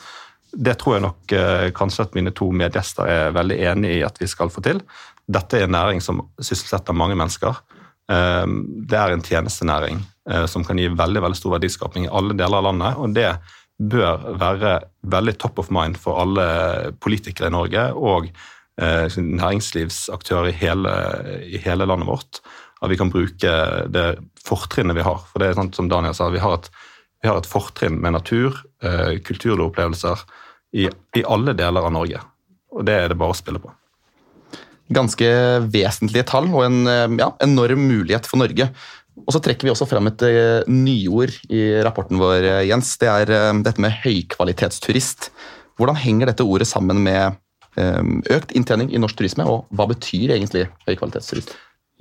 Det 0.53 0.77
tror 0.81 0.97
jeg 0.97 1.05
nok 1.07 1.35
eh, 1.37 1.69
kanskje 1.77 2.07
at 2.07 2.19
mine 2.19 2.35
to 2.37 2.51
medgjester 2.55 3.09
er 3.09 3.37
veldig 3.37 3.59
enig 3.73 3.99
i 3.99 4.05
at 4.07 4.21
vi 4.21 4.29
skal 4.31 4.53
få 4.53 4.65
til. 4.65 4.83
Dette 5.29 5.59
er 5.59 5.67
en 5.67 5.77
næring 5.77 6.03
som 6.05 6.23
sysselsetter 6.41 6.97
mange 6.97 7.19
mennesker. 7.19 7.61
Eh, 8.13 8.47
det 8.89 8.99
er 8.99 9.15
en 9.15 9.25
tjenestenæring 9.25 10.03
eh, 10.31 10.47
som 10.51 10.67
kan 10.67 10.81
gi 10.81 10.91
veldig, 10.93 11.25
veldig 11.27 11.41
stor 11.41 11.59
verdiskaping 11.59 12.09
i 12.09 12.13
alle 12.21 12.37
deler 12.39 12.61
av 12.61 12.71
landet. 12.71 12.99
og 12.99 13.17
det 13.17 13.31
bør 13.79 14.25
være 14.41 14.73
veldig 15.07 15.37
top 15.39 15.61
of 15.63 15.71
mind 15.75 15.99
for 16.03 16.19
alle 16.23 16.47
politikere 17.01 17.51
i 17.51 17.55
Norge 17.55 17.85
og 17.95 18.31
næringslivsaktører 18.79 20.51
i 20.51 20.57
hele, 20.59 20.93
i 21.43 21.59
hele 21.63 21.87
landet 21.87 22.07
vårt. 22.07 22.41
At 22.83 22.93
vi 22.93 22.99
kan 22.99 23.11
bruke 23.11 23.55
det 23.91 24.07
fortrinnet 24.47 24.95
vi 24.99 25.07
har. 25.07 25.25
For 25.31 25.43
det 25.43 25.49
er 25.49 25.59
sånn 25.59 25.73
som 25.75 25.89
Daniel 25.91 26.15
sa, 26.15 26.29
vi 26.31 26.43
har 26.43 26.61
et, 26.61 26.69
vi 27.23 27.31
har 27.31 27.41
et 27.41 27.51
fortrinn 27.51 27.99
med 28.03 28.15
natur, 28.15 28.55
kulturopplevelser, 29.27 30.23
i, 30.73 30.89
i 31.17 31.25
alle 31.25 31.55
deler 31.57 31.87
av 31.87 31.95
Norge. 31.95 32.23
Og 32.77 32.85
det 32.87 32.95
er 32.95 33.13
det 33.13 33.19
bare 33.19 33.35
å 33.35 33.39
spille 33.39 33.61
på. 33.63 33.73
Ganske 34.95 35.29
vesentlige 35.69 36.25
tall 36.31 36.49
og 36.49 36.63
en 36.65 36.79
eh, 36.89 37.17
ja, 37.21 37.33
enorm 37.45 37.83
mulighet 37.91 38.29
for 38.29 38.41
Norge. 38.41 38.71
Og 39.27 39.35
så 39.35 39.41
trekker 39.45 39.69
vi 39.69 39.73
også 39.73 39.89
fram 39.89 40.11
et 40.11 40.25
uh, 40.25 40.67
nyord 40.71 41.35
i 41.53 41.63
rapporten 41.85 42.21
vår, 42.21 42.47
Jens. 42.69 42.95
Det 43.01 43.11
er 43.11 43.33
uh, 43.35 43.63
dette 43.65 43.83
med 43.83 43.97
høykvalitetsturist. 44.05 45.31
Hvordan 45.79 45.99
henger 46.01 46.33
dette 46.33 46.47
ordet 46.47 46.69
sammen 46.69 47.05
med 47.05 47.39
økt 47.79 48.51
inntjening 48.59 48.89
i 48.91 48.99
norsk 48.99 49.21
turisme, 49.21 49.45
og 49.47 49.69
hva 49.79 49.85
betyr 49.87 50.33
egentlig 50.35 50.65
høykvalitetsturist? 50.89 51.53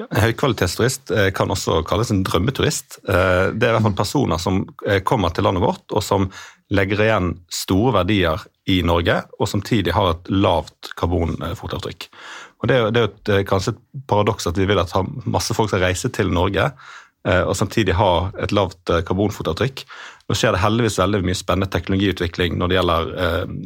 Ja, 0.01 0.07
høykvalitetsturist 0.23 1.11
kan 1.37 1.53
også 1.53 1.83
kalles 1.85 2.09
en 2.09 2.23
drømmeturist. 2.25 2.97
Det 3.05 3.13
er 3.13 3.51
i 3.53 3.75
hvert 3.75 3.85
fall 3.85 3.93
personer 3.99 4.41
som 4.41 4.63
kommer 5.05 5.35
til 5.35 5.45
landet 5.45 5.61
vårt, 5.61 5.85
og 5.93 6.01
som 6.01 6.25
legger 6.73 7.03
igjen 7.05 7.29
store 7.53 7.93
verdier 7.99 8.43
i 8.67 8.81
Norge, 8.85 9.21
og 9.39 9.49
samtidig 9.51 9.93
har 9.95 10.15
et 10.15 10.31
lavt 10.33 10.91
karbonfotavtrykk. 10.99 12.09
Og 12.61 12.67
Det 12.67 12.75
er, 12.75 12.91
det 12.91 13.01
er 13.01 13.09
et, 13.11 13.29
eh, 13.29 13.45
kanskje 13.45 13.75
et 13.75 13.81
paradoks 14.09 14.47
at 14.49 14.57
vi 14.57 14.65
vil 14.65 14.79
at 14.81 14.93
masse 15.25 15.53
folk 15.53 15.69
skal 15.69 15.85
reise 15.85 16.09
til 16.09 16.31
Norge 16.33 16.65
eh, 16.65 16.71
og 17.47 17.55
samtidig 17.59 17.95
ha 17.99 18.29
et 18.43 18.53
lavt 18.55 18.91
eh, 18.93 19.03
karbonfotavtrykk. 19.07 19.85
Nå 20.27 20.37
skjer 20.37 20.55
det 20.55 20.63
heldigvis 20.63 20.99
veldig 21.01 21.23
mye 21.27 21.39
spennende 21.39 21.71
teknologiutvikling 21.73 22.57
når 22.59 22.69
det 22.69 22.77
gjelder 22.77 23.09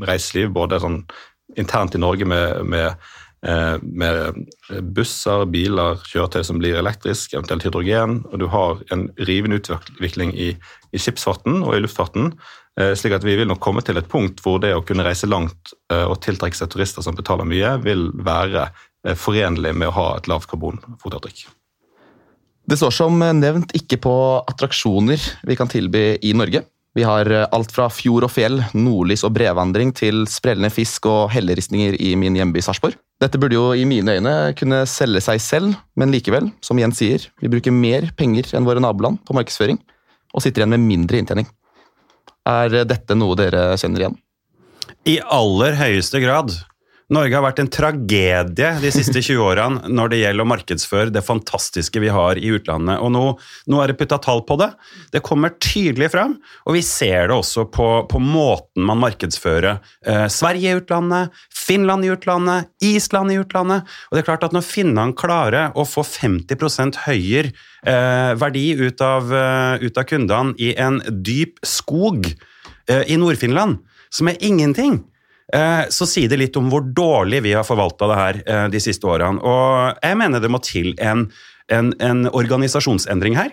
reiseliv, 0.06 0.54
både 0.54 0.80
sånn 0.84 1.02
internt 1.60 1.98
i 1.98 2.02
Norge 2.02 2.28
med, 2.30 2.62
med, 2.70 3.08
med, 3.82 4.44
busser, 4.94 5.48
biler, 5.52 5.98
kjøretøy 6.06 6.46
som 6.46 6.62
blir 6.62 6.78
elektrisk, 6.78 7.34
eventuelt 7.34 7.66
hydrogen. 7.66 8.20
Og 8.30 8.44
du 8.44 8.46
har 8.54 8.84
en 8.94 9.08
rivende 9.26 9.58
utvikling 9.58 10.36
i, 10.38 10.52
i 10.94 11.02
skipsfarten 11.02 11.64
og 11.66 11.76
i 11.76 11.82
luftfarten. 11.82 12.30
Eh, 12.80 12.94
slik 12.96 13.18
at 13.18 13.24
Vi 13.24 13.36
vil 13.36 13.50
nok 13.50 13.60
komme 13.60 13.84
til 13.84 14.00
et 14.00 14.08
punkt 14.08 14.40
hvor 14.44 14.62
det 14.64 14.72
å 14.76 14.84
kunne 14.86 15.04
reise 15.04 15.28
langt 15.28 15.74
eh, 15.92 16.06
og 16.06 16.22
tiltrekke 16.24 16.56
seg 16.56 16.72
turister 16.72 17.04
som 17.04 17.18
betaler 17.18 17.48
mye, 17.48 17.76
vil 17.84 18.08
være 18.16 18.70
eh, 18.70 19.18
forenlig 19.18 19.74
med 19.76 19.92
å 19.92 19.98
ha 19.98 20.08
et 20.18 20.30
lavt 20.32 20.48
karbonfotavtrykk. 20.52 21.50
Det 22.72 22.78
står 22.80 22.94
som 22.96 23.18
nevnt 23.20 23.74
ikke 23.76 23.98
på 24.00 24.12
attraksjoner 24.48 25.20
vi 25.44 25.56
kan 25.60 25.68
tilby 25.68 26.14
i 26.24 26.30
Norge. 26.32 26.62
Vi 26.96 27.04
har 27.04 27.28
alt 27.52 27.74
fra 27.76 27.90
fjord 27.92 28.24
og 28.24 28.32
fjell, 28.32 28.62
nordlys 28.72 29.26
og 29.28 29.34
brevandring 29.36 29.92
til 29.96 30.22
sprellende 30.32 30.70
fisk 30.72 31.10
og 31.12 31.34
helleristninger 31.34 31.98
i 32.00 32.14
min 32.16 32.38
hjemby 32.40 32.64
Sarpsborg. 32.64 32.96
Dette 33.20 33.42
burde 33.44 33.58
jo 33.58 33.66
i 33.76 33.84
mine 33.84 34.16
øyne 34.16 34.36
kunne 34.56 34.86
selge 34.88 35.20
seg 35.26 35.44
selv, 35.44 35.76
men 36.00 36.16
likevel, 36.16 36.48
som 36.64 36.80
Jens 36.80 37.04
sier, 37.04 37.28
vi 37.44 37.52
bruker 37.52 37.76
mer 37.76 38.08
penger 38.16 38.54
enn 38.56 38.68
våre 38.68 38.80
naboland 38.80 39.20
på 39.28 39.36
markedsføring, 39.36 39.82
og 40.32 40.46
sitter 40.46 40.64
igjen 40.64 40.72
med 40.78 40.88
mindre 40.88 41.20
inntjening. 41.20 41.52
Er 42.48 42.86
dette 42.88 43.20
noe 43.20 43.36
dere 43.36 43.74
kjenner 43.84 44.06
igjen? 44.06 44.20
I 45.12 45.20
aller 45.28 45.76
høyeste 45.76 46.24
grad. 46.24 46.56
Norge 47.12 47.36
har 47.36 47.44
vært 47.44 47.60
en 47.60 47.70
tragedie 47.72 48.70
de 48.80 48.92
siste 48.94 49.20
20 49.28 49.44
årene 49.44 49.92
når 49.92 50.14
det 50.14 50.20
gjelder 50.22 50.46
å 50.46 50.52
markedsføre 50.52 51.12
det 51.12 51.24
fantastiske 51.26 52.00
vi 52.00 52.12
har 52.14 52.40
i 52.40 52.54
utlandet. 52.56 53.02
Og 53.04 53.12
nå, 53.12 53.24
nå 53.72 53.82
er 53.84 53.92
det 53.92 53.98
putta 54.00 54.20
tall 54.24 54.46
på 54.48 54.56
det. 54.62 54.70
Det 55.12 55.24
kommer 55.26 55.52
tydelig 55.60 56.12
fram, 56.14 56.38
og 56.64 56.78
vi 56.78 56.84
ser 56.86 57.28
det 57.28 57.36
også 57.36 57.68
på, 57.74 57.90
på 58.12 58.22
måten 58.24 58.88
man 58.88 59.02
markedsfører 59.04 59.82
eh, 60.08 60.26
Sverige 60.32 60.72
i 60.72 60.80
utlandet, 60.80 61.36
Finland 61.52 62.08
i 62.08 62.14
utlandet, 62.16 62.72
Island 62.86 63.36
i 63.36 63.40
utlandet. 63.44 63.92
Og 64.10 64.16
det 64.16 64.24
er 64.24 64.30
klart 64.32 64.48
at 64.48 64.56
når 64.56 64.66
finnene 64.68 65.18
klarer 65.18 65.76
å 65.76 65.86
få 65.88 66.06
50 66.08 67.04
høyere 67.04 67.52
eh, 67.52 68.32
verdi 68.40 68.70
ut 68.80 69.04
av, 69.04 69.28
uh, 69.36 69.76
ut 69.84 69.98
av 70.00 70.08
kundene 70.08 70.56
i 70.62 70.72
en 70.80 71.02
dyp 71.12 71.60
skog 71.68 72.30
eh, 72.32 73.04
i 73.12 73.20
Nord-Finland, 73.20 73.82
som 74.12 74.28
er 74.32 74.40
ingenting 74.44 75.02
Eh, 75.02 75.11
så 75.92 76.08
sier 76.08 76.32
det 76.32 76.40
litt 76.40 76.58
om 76.60 76.70
hvor 76.72 76.86
dårlig 76.86 77.42
vi 77.48 77.56
har 77.58 77.68
forvalta 77.68 78.08
det 78.08 78.20
her 78.20 78.42
eh, 78.46 78.68
de 78.72 78.82
siste 78.84 79.08
årene. 79.08 79.42
Og 79.44 80.00
jeg 80.04 80.20
mener 80.20 80.44
det 80.44 80.52
må 80.52 80.62
til 80.64 80.94
en, 81.02 81.26
en, 81.72 81.92
en 82.00 82.28
organisasjonsendring 82.32 83.36
her. 83.40 83.52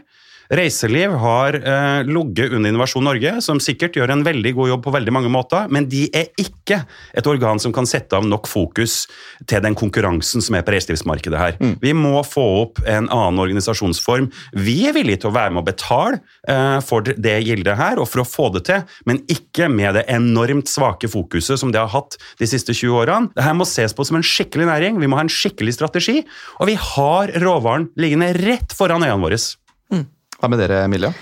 Reiseliv 0.48 1.12
har 1.20 1.56
eh, 1.60 2.06
ligget 2.08 2.52
under 2.56 2.70
Innovasjon 2.70 3.04
Norge, 3.04 3.34
som 3.44 3.60
sikkert 3.60 3.98
gjør 3.98 4.14
en 4.14 4.24
veldig 4.24 4.54
god 4.56 4.70
jobb 4.70 4.86
på 4.86 4.94
veldig 4.94 5.12
mange 5.12 5.32
måter, 5.32 5.68
men 5.72 5.88
de 5.92 6.06
er 6.16 6.30
ikke 6.40 6.80
et 7.12 7.28
organ 7.28 7.60
som 7.60 7.74
kan 7.76 7.88
sette 7.88 8.16
av 8.16 8.24
nok 8.24 8.48
fokus 8.48 9.02
til 9.48 9.60
den 9.64 9.76
konkurransen 9.76 10.44
som 10.44 10.56
er 10.56 10.64
på 10.64 10.72
reiselivsmarkedet 10.72 11.42
her. 11.42 11.58
Mm. 11.60 11.74
Vi 11.82 11.92
må 11.96 12.22
få 12.24 12.46
opp 12.62 12.80
en 12.86 13.10
annen 13.12 13.42
organisasjonsform. 13.44 14.30
Vi 14.56 14.78
er 14.88 14.96
villige 14.96 15.24
til 15.24 15.32
å 15.32 15.36
være 15.36 15.52
med 15.52 15.62
å 15.62 15.68
betale 15.68 16.22
eh, 16.48 16.80
for 16.86 17.04
det 17.04 17.36
gildet 17.44 17.76
her, 17.76 18.00
og 18.00 18.08
for 18.08 18.24
å 18.24 18.28
få 18.28 18.48
det 18.56 18.64
til, 18.70 18.88
men 19.08 19.20
ikke 19.28 19.68
med 19.68 20.00
det 20.00 20.06
enormt 20.08 20.72
svake 20.72 21.12
fokuset 21.12 21.60
som 21.60 21.74
det 21.74 21.82
har 21.82 21.92
hatt 21.92 22.16
de 22.40 22.48
siste 22.48 22.72
20 22.72 22.96
årene. 23.04 23.34
Dette 23.36 23.56
må 23.58 23.68
ses 23.68 23.92
på 23.92 24.08
som 24.08 24.16
en 24.16 24.24
skikkelig 24.24 24.72
næring, 24.72 25.00
vi 25.02 25.12
må 25.12 25.20
ha 25.20 25.28
en 25.28 25.32
skikkelig 25.32 25.76
strategi, 25.76 26.22
og 26.56 26.72
vi 26.72 26.80
har 26.80 27.36
råvaren 27.44 27.90
liggende 28.00 28.32
rett 28.40 28.72
foran 28.72 29.04
øynene 29.04 29.24
våre. 29.28 29.44
Hva 30.38 30.50
med 30.50 30.60
dere, 30.62 30.84
Emilia? 30.86 31.12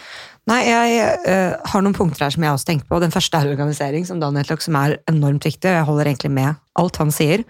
Nei, 0.47 0.61
Jeg 0.69 1.07
uh, 1.27 1.57
har 1.73 1.83
noen 1.83 1.97
punkter 1.97 2.27
her 2.27 2.35
som 2.35 2.45
jeg 2.45 2.55
også 2.55 2.69
tenkte 2.69 2.91
på. 2.91 3.01
Den 3.03 3.15
første 3.15 3.39
er 3.41 3.49
organisering, 3.51 4.05
som 4.07 4.21
Daniel 4.23 4.47
tok, 4.47 4.63
som 4.63 4.77
er 4.79 5.01
enormt 5.11 5.49
viktig. 5.49 5.73
Jeg 5.73 5.89
holder 5.89 6.13
egentlig 6.13 6.31
med 6.37 6.61
alt 6.79 7.01
han 7.03 7.11
sier. 7.15 7.43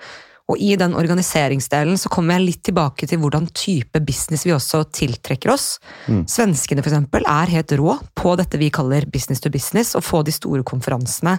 Og 0.46 0.61
i 0.62 0.76
den 0.78 0.94
organiseringsdelen 0.94 1.99
så 1.99 2.11
kommer 2.12 2.37
jeg 2.37 2.44
litt 2.44 2.62
tilbake 2.68 3.08
til 3.11 3.18
hvordan 3.18 3.49
type 3.50 3.99
business 4.06 4.46
vi 4.46 4.54
også 4.54 4.85
tiltrekker 4.94 5.50
oss. 5.50 5.80
Mm. 6.06 6.23
Svenskene 6.30 6.85
for 6.85 6.92
eksempel, 6.92 7.26
er 7.26 7.52
helt 7.52 7.75
rå 7.80 7.99
på 8.16 8.37
dette 8.38 8.61
vi 8.61 8.70
kaller 8.73 9.08
business 9.11 9.42
to 9.42 9.50
business, 9.52 9.96
å 9.99 10.04
få 10.04 10.23
de 10.26 10.35
store 10.35 10.62
konferansene. 10.66 11.37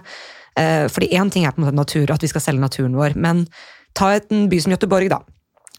Uh, 0.52 0.86
fordi 0.92 1.10
én 1.16 1.32
ting 1.32 1.48
er 1.48 1.56
på 1.56 1.62
en 1.62 1.70
måte 1.70 1.80
natur, 1.80 2.12
at 2.12 2.22
vi 2.22 2.30
skal 2.30 2.44
selge 2.44 2.62
naturen 2.62 2.94
vår, 3.00 3.16
men 3.16 3.46
ta 3.96 4.12
en 4.14 4.46
by 4.52 4.60
som 4.60 4.76
Göteborg, 4.76 5.10
da. 5.10 5.22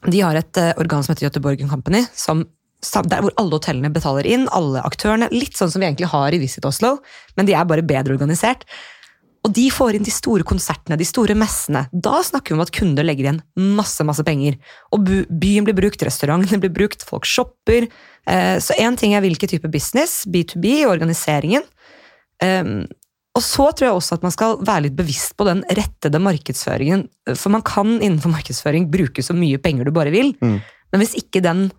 De 0.10 0.24
har 0.26 0.36
et 0.40 0.60
uh, 0.60 0.74
organ 0.82 1.06
som 1.06 1.14
heter 1.14 1.30
Göteborg 1.30 1.64
Company, 1.70 2.04
som 2.18 2.44
der 2.80 3.26
hvor 3.26 3.34
alle 3.36 3.58
hotellene 3.58 3.92
betaler 3.92 4.28
inn, 4.28 4.48
alle 4.56 4.84
aktørene. 4.88 5.28
Litt 5.36 5.58
sånn 5.60 5.72
som 5.72 5.84
vi 5.84 5.90
egentlig 5.90 6.12
har 6.14 6.36
i 6.36 6.40
Visit 6.40 6.68
Oslo, 6.68 6.98
men 7.36 7.50
de 7.50 7.58
er 7.58 7.68
bare 7.68 7.86
bedre 7.86 8.16
organisert. 8.16 8.64
Og 9.48 9.54
de 9.56 9.70
får 9.72 9.96
inn 9.96 10.04
de 10.04 10.12
store 10.12 10.44
konsertene, 10.48 10.98
de 11.00 11.08
store 11.08 11.36
messene. 11.40 11.86
Da 11.92 12.20
snakker 12.28 12.52
vi 12.52 12.58
om 12.58 12.64
at 12.64 12.74
kunder 12.76 13.08
legger 13.08 13.28
igjen 13.28 13.42
masse 13.78 14.04
masse 14.08 14.24
penger. 14.28 14.58
Og 14.96 15.08
byen 15.08 15.68
blir 15.68 15.78
brukt, 15.78 16.04
restaurantene 16.04 16.60
blir 16.60 16.74
brukt, 16.76 17.06
folk 17.08 17.28
shopper. 17.28 17.88
Eh, 18.28 18.58
så 18.60 18.76
én 18.80 19.00
ting 19.00 19.16
er 19.16 19.24
hvilken 19.24 19.52
type 19.52 19.72
business, 19.72 20.26
B2B, 20.28 20.84
organiseringen. 20.92 21.64
Ehm, 22.44 22.84
og 23.38 23.46
så 23.46 23.70
tror 23.72 23.88
jeg 23.88 23.96
også 23.96 24.18
at 24.18 24.26
man 24.26 24.34
skal 24.36 24.58
være 24.66 24.88
litt 24.88 24.98
bevisst 24.98 25.36
på 25.40 25.48
den 25.48 25.62
rettede 25.72 26.20
markedsføringen. 26.24 27.06
For 27.32 27.54
man 27.54 27.64
kan 27.64 28.00
innenfor 28.00 28.34
markedsføring 28.34 28.90
bruke 28.92 29.24
så 29.24 29.36
mye 29.38 29.62
penger 29.62 29.88
du 29.88 29.96
bare 29.96 30.12
vil, 30.12 30.34
mm. 30.42 30.58
men 30.92 31.04
hvis 31.04 31.16
ikke 31.20 31.44
den 31.46 31.70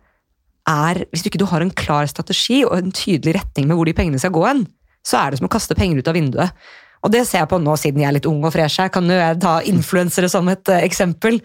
er 0.69 1.05
Hvis 1.11 1.25
du 1.25 1.31
ikke 1.31 1.47
har 1.49 1.65
en 1.65 1.73
klar 1.73 2.07
strategi 2.07 2.61
og 2.67 2.77
en 2.77 2.93
tydelig 2.93 3.35
retning 3.39 3.67
med 3.69 3.79
hvor 3.79 3.89
de 3.89 3.97
pengene 3.97 4.21
skal 4.21 4.35
gå 4.35 4.45
hen, 4.47 4.67
så 5.07 5.17
er 5.21 5.31
det 5.31 5.41
som 5.41 5.49
å 5.49 5.53
kaste 5.53 5.75
penger 5.75 6.01
ut 6.01 6.09
av 6.11 6.17
vinduet. 6.19 6.65
Og 7.01 7.13
det 7.15 7.23
ser 7.27 7.41
jeg 7.41 7.49
på 7.49 7.59
nå, 7.63 7.75
siden 7.81 8.03
jeg 8.03 8.11
er 8.11 8.17
litt 8.19 8.29
ung 8.29 8.43
og 8.45 8.53
fresh 8.53 8.83
her, 8.83 8.91
kan 8.93 9.09
jo 9.09 9.17
jeg 9.17 9.39
ta 9.41 9.55
influensere 9.69 10.29
som 10.29 10.49
et 10.53 10.69
uh, 10.69 10.83
eksempel. 10.85 11.41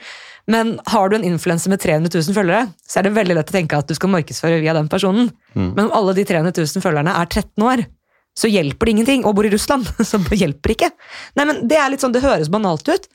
Men 0.51 0.75
har 0.91 1.09
du 1.09 1.15
en 1.17 1.25
influenser 1.25 1.71
med 1.71 1.81
300 1.81 2.11
000 2.11 2.35
følgere, 2.35 2.67
så 2.83 2.99
er 2.99 3.07
det 3.07 3.15
veldig 3.15 3.37
lett 3.37 3.53
å 3.53 3.55
tenke 3.55 3.79
at 3.79 3.87
du 3.87 3.95
skal 3.97 4.11
markedsføre 4.13 4.59
via 4.61 4.75
den 4.75 4.91
personen. 4.91 5.31
Mm. 5.55 5.69
Men 5.71 5.85
om 5.87 5.95
alle 5.95 6.17
de 6.17 6.27
300 6.27 6.51
000 6.59 6.83
følgerne 6.83 7.15
er 7.15 7.31
13 7.31 7.65
år, 7.65 7.85
så 8.35 8.51
hjelper 8.51 8.85
det 8.85 8.95
ingenting. 8.97 9.23
Og 9.23 9.37
bor 9.37 9.47
i 9.47 9.53
Russland, 9.53 9.87
så 10.09 10.19
hjelper 10.35 10.73
det 10.73 10.77
ikke. 10.77 10.91
Nei, 11.39 11.47
men 11.47 11.63
Det 11.71 11.79
er 11.79 11.93
litt 11.93 12.03
sånn, 12.03 12.15
det 12.15 12.25
høres 12.25 12.51
banalt 12.51 12.91
ut, 12.91 13.07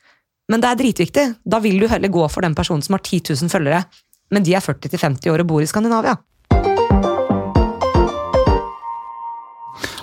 men 0.51 0.63
det 0.63 0.71
er 0.71 0.81
dritviktig. 0.81 1.27
Da 1.45 1.61
vil 1.63 1.77
du 1.79 1.87
heller 1.91 2.11
gå 2.11 2.25
for 2.33 2.43
den 2.43 2.57
personen 2.57 2.81
som 2.83 2.97
har 2.97 3.05
10 3.05 3.37
000 3.37 3.53
følgere, 3.53 3.85
men 4.31 4.45
de 4.47 4.55
er 4.55 4.63
40-50 4.63 5.31
år 5.31 5.43
og 5.43 5.49
bor 5.51 5.63
i 5.63 5.69
Skandinavia. 5.69 6.17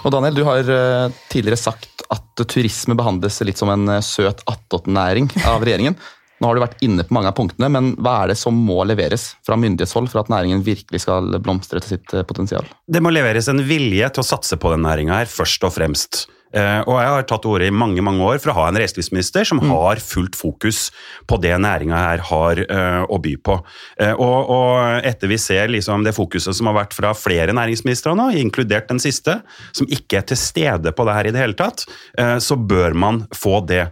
Og 0.06 0.12
Daniel, 0.14 0.37
du 0.38 0.44
har 0.47 0.70
eh, 0.73 1.16
tidligere 1.28 1.61
sagt 1.61 2.04
at 2.08 2.47
turisme 2.49 2.97
behandles 2.97 3.40
litt 3.44 3.58
som 3.61 3.73
en 3.73 3.88
eh, 3.97 4.04
søt 4.04 4.44
attåtnæring 4.49 5.28
av 5.49 5.64
regjeringen. 5.66 5.99
Nå 6.38 6.47
har 6.47 6.54
du 6.54 6.62
vært 6.62 6.82
inne 6.87 7.02
på 7.02 7.16
mange 7.16 7.32
av 7.32 7.35
punktene, 7.35 7.66
men 7.75 7.90
hva 7.99 8.20
er 8.23 8.32
det 8.32 8.38
som 8.38 8.54
må 8.54 8.85
leveres 8.87 9.32
fra 9.47 9.58
myndighetshold 9.58 10.06
for 10.12 10.23
at 10.23 10.30
næringen 10.30 10.62
virkelig 10.62 11.02
skal 11.02 11.32
blomstre 11.42 11.82
til 11.82 11.97
sitt 11.97 12.14
eh, 12.14 12.26
potensial? 12.28 12.68
Det 12.87 13.02
må 13.04 13.12
leveres 13.12 13.50
en 13.50 13.64
vilje 13.66 14.12
til 14.14 14.25
å 14.25 14.28
satse 14.28 14.61
på 14.61 14.73
den 14.75 14.87
næringa 14.87 15.23
her, 15.23 15.30
først 15.30 15.66
og 15.66 15.75
fremst. 15.75 16.26
Uh, 16.49 16.81
og 16.88 16.95
jeg 16.97 17.12
har 17.12 17.26
tatt 17.28 17.47
ordet 17.49 17.69
i 17.69 17.75
mange 17.75 18.00
mange 18.05 18.25
år 18.25 18.38
for 18.40 18.52
å 18.52 18.57
ha 18.57 18.69
en 18.71 18.78
reiselivsminister 18.81 19.45
som 19.49 19.61
mm. 19.61 19.69
har 19.69 20.00
fullt 20.00 20.38
fokus 20.38 20.87
på 21.28 21.37
det 21.43 21.52
næringa 21.61 21.99
her 21.99 22.23
har 22.31 22.62
uh, 22.71 23.02
å 23.05 23.19
by 23.21 23.35
på. 23.45 23.59
Uh, 24.00 24.14
og, 24.14 24.38
og, 24.55 24.78
etter 25.09 25.28
vi 25.28 25.38
ser 25.40 25.69
liksom 25.73 26.07
det 26.07 26.14
fokuset 26.17 26.57
som 26.57 26.71
har 26.71 26.78
vært 26.78 26.97
fra 26.97 27.12
flere 27.17 27.52
næringsministre 27.57 28.17
nå, 28.17 28.31
inkludert 28.40 28.88
den 28.88 29.02
siste, 29.02 29.40
som 29.76 29.88
ikke 29.93 30.23
er 30.23 30.28
til 30.31 30.40
stede 30.40 30.95
på 30.97 31.07
det 31.09 31.19
her 31.19 31.28
i 31.28 31.35
det 31.35 31.43
hele 31.43 31.57
tatt, 31.59 31.85
så 32.43 32.57
bør 32.57 32.95
man 32.99 33.21
få 33.37 33.61
det. 33.69 33.85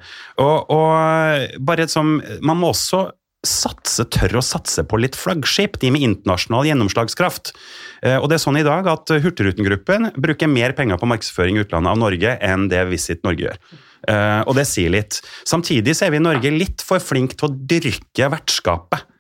Og, 0.43 0.71
og 0.73 1.61
bare 1.67 1.87
som 1.91 2.17
Man 2.45 2.59
må 2.61 2.71
også 2.73 3.07
satse, 3.47 4.05
tør 4.13 4.39
å 4.41 4.45
satse 4.45 4.85
på 4.87 5.01
litt 5.01 5.17
flaggskip, 5.19 5.79
de 5.83 5.93
med 5.95 6.05
internasjonal 6.05 6.69
gjennomslagskraft. 6.69 7.55
Eh, 8.03 8.19
og 8.19 8.29
det 8.29 8.39
er 8.39 8.45
sånn 8.45 8.61
i 8.61 8.67
dag 8.67 8.89
at 8.91 9.15
Hurtigruten-gruppen 9.25 10.13
bruker 10.21 10.51
mer 10.51 10.77
penger 10.77 11.01
på 11.01 11.09
markedsføring 11.11 11.59
i 11.59 11.65
utlandet 11.65 11.95
av 11.95 12.01
Norge 12.03 12.39
enn 12.45 12.69
det 12.73 12.85
Visit 12.91 13.25
Norge 13.27 13.49
gjør. 13.49 13.61
Eh, 14.07 14.41
og 14.45 14.55
det 14.59 14.67
sier 14.69 14.93
litt. 14.93 15.21
Samtidig 15.49 15.97
så 15.97 16.07
er 16.07 16.15
vi 16.15 16.21
i 16.21 16.27
Norge 16.27 16.53
litt 16.55 16.85
for 16.85 17.03
flinke 17.03 17.39
til 17.39 17.49
å 17.49 17.57
dyrke 17.57 18.31
vertskapet. 18.33 19.13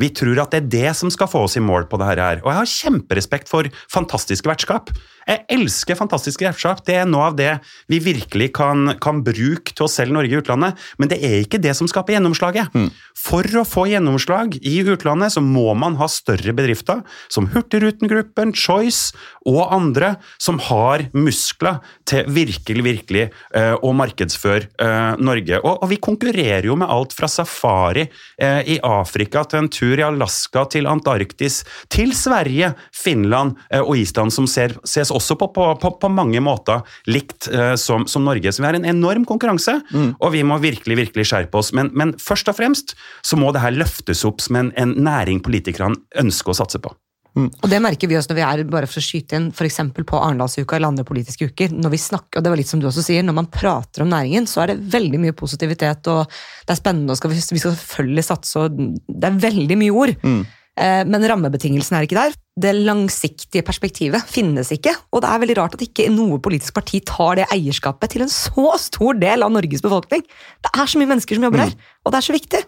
Vi 0.00 0.08
tror 0.16 0.38
at 0.40 0.54
det 0.54 0.62
er 0.62 0.70
det 0.72 0.92
som 0.96 1.10
skal 1.12 1.28
få 1.28 1.44
oss 1.44 1.58
i 1.60 1.64
mål 1.64 1.84
på 1.90 1.98
det 2.00 2.08
her. 2.08 2.40
Og 2.40 2.48
jeg 2.48 2.58
har 2.60 2.70
kjemperespekt 2.72 3.50
for 3.50 3.68
fantastiske 3.92 4.48
vertskap. 4.48 4.88
Jeg 5.28 5.44
elsker 5.56 5.98
fantastiske 5.98 6.46
vertskap. 6.46 6.82
Det 6.86 6.96
er 7.00 7.08
noe 7.08 7.30
av 7.30 7.38
det 7.38 7.52
vi 7.90 8.00
virkelig 8.02 8.50
kan, 8.56 8.94
kan 9.02 9.22
bruke 9.26 9.74
til 9.74 9.86
å 9.86 9.90
selge 9.90 10.16
Norge 10.16 10.34
i 10.34 10.40
utlandet. 10.40 10.78
Men 11.00 11.10
det 11.12 11.20
er 11.26 11.40
ikke 11.42 11.60
det 11.62 11.74
som 11.78 11.88
skaper 11.90 12.16
gjennomslaget. 12.16 12.74
Mm. 12.74 12.90
For 13.18 13.46
å 13.60 13.66
få 13.68 13.86
gjennomslag 13.90 14.56
i 14.64 14.78
utlandet 14.80 15.34
så 15.34 15.42
må 15.44 15.72
man 15.78 15.98
ha 16.00 16.08
større 16.10 16.54
bedrifter, 16.56 17.02
som 17.32 17.48
Hurtigruten-gruppen, 17.52 18.54
Choice 18.56 19.14
og 19.48 19.62
andre, 19.72 20.14
som 20.40 20.60
har 20.70 21.06
muskler 21.16 21.80
til 22.08 22.28
virkelig, 22.30 22.84
virkelig 22.84 23.26
uh, 23.56 23.76
å 23.84 23.92
markedsføre 23.96 24.70
uh, 24.80 25.20
Norge. 25.20 25.60
Og, 25.60 25.82
og, 25.82 25.86
vi 25.90 26.00
konkurrerer 26.02 26.68
jo 26.68 26.76
med 26.80 26.90
alt 26.90 27.14
fra 27.16 27.28
safari 27.30 28.06
uh, 28.06 28.60
i 28.64 28.78
Afrika 28.86 29.44
til 29.48 29.64
en 29.64 29.70
tur 29.72 30.00
i 30.00 30.06
Alaska 30.06 30.66
til 30.72 30.88
Antarktis, 30.90 31.62
til 31.92 32.14
Sverige, 32.16 32.72
Finland 32.94 33.56
og 33.80 33.94
Island, 33.98 34.32
som 34.34 34.46
ser, 34.50 34.74
ses 34.88 35.09
også 35.14 35.36
på, 35.40 35.50
på, 35.54 35.66
på, 35.82 35.92
på 36.02 36.12
mange 36.12 36.40
måter 36.44 36.82
likt 37.10 37.50
uh, 37.52 37.74
som, 37.80 38.06
som, 38.10 38.24
Norge. 38.26 38.52
Så 38.52 38.62
vi 38.62 38.68
har 38.68 38.78
en 38.78 38.88
enorm 38.88 39.26
konkurranse, 39.28 39.78
mm. 39.90 40.16
og 40.18 40.34
vi 40.34 40.44
må 40.46 40.60
virkelig 40.62 40.98
virkelig 41.04 41.28
skjerpe 41.30 41.60
oss. 41.60 41.74
Men, 41.76 41.92
men, 41.96 42.16
først 42.20 42.50
og 42.52 42.58
fremst 42.58 42.96
så 43.26 43.38
må 43.40 43.52
det 43.54 43.64
her 43.64 43.76
løftes 43.76 44.24
opp 44.28 44.42
som 44.44 44.58
en, 44.60 44.74
en 44.80 44.96
næring 45.00 45.42
politikerne 45.44 45.98
ønsker 46.20 46.54
å 46.54 46.60
satse 46.62 46.82
på. 46.82 46.92
Mm. 47.38 47.46
Og 47.46 47.66
Det 47.70 47.78
merker 47.82 48.10
vi 48.10 48.16
også 48.18 48.32
når 48.32 48.38
vi 48.40 48.44
er 48.46 48.62
bare 48.72 48.88
for 48.90 48.98
å 48.98 49.04
skyte 49.04 49.38
inn 49.38 49.50
f.eks. 49.54 49.78
på 49.94 50.18
Arendalsuka 50.18 50.76
eller 50.76 50.90
andre 50.90 51.06
politiske 51.06 51.50
uker. 51.50 51.74
Når 51.76 51.94
vi 51.94 52.00
snakker, 52.02 52.40
og 52.40 52.44
det 52.44 52.52
var 52.52 52.60
litt 52.60 52.70
som 52.70 52.82
du 52.82 52.88
også 52.90 53.04
sier, 53.06 53.24
når 53.26 53.36
man 53.38 53.50
prater 53.54 54.04
om 54.04 54.10
næringen, 54.10 54.48
så 54.50 54.64
er 54.64 54.72
det 54.72 54.80
veldig 54.92 55.20
mye 55.22 55.36
positivitet, 55.38 56.10
og 56.10 56.24
det 56.66 56.74
er 56.74 56.80
spennende, 56.80 57.14
og 57.14 57.20
skal 57.20 57.32
vi, 57.32 57.38
vi, 57.38 57.62
skal 57.62 57.76
selvfølgelig 57.76 58.26
satse, 58.26 58.64
og 58.64 58.80
det 59.06 59.30
er 59.30 59.42
veldig 59.46 59.78
mye 59.84 60.00
ord. 60.02 60.16
Mm. 60.24 60.42
Eh, 60.80 61.02
men 61.06 61.28
rammebetingelsene 61.32 62.00
er 62.00 62.08
ikke 62.08 62.18
der. 62.18 62.36
Det 62.60 62.72
langsiktige 62.76 63.64
perspektivet 63.64 64.26
finnes 64.28 64.72
ikke. 64.74 64.92
Og 65.14 65.22
det 65.22 65.30
er 65.30 65.42
veldig 65.42 65.56
rart 65.60 65.76
at 65.78 65.84
ikke 65.84 66.10
noe 66.12 66.40
politisk 66.42 66.76
parti 66.76 67.00
tar 67.08 67.38
det 67.38 67.48
eierskapet 67.54 68.12
til 68.12 68.26
en 68.26 68.32
så 68.32 68.74
stor 68.82 69.16
del 69.20 69.46
av 69.46 69.52
Norges 69.54 69.84
befolkning. 69.84 70.26
Det 70.60 70.72
er 70.74 70.90
så 70.90 71.00
mye 71.00 71.12
mennesker 71.14 71.38
som 71.38 71.46
jobber 71.46 71.62
mm. 71.62 71.68
her, 71.68 71.94
og 72.04 72.12
det 72.12 72.20
er 72.20 72.26
så 72.26 72.36
viktig. 72.36 72.62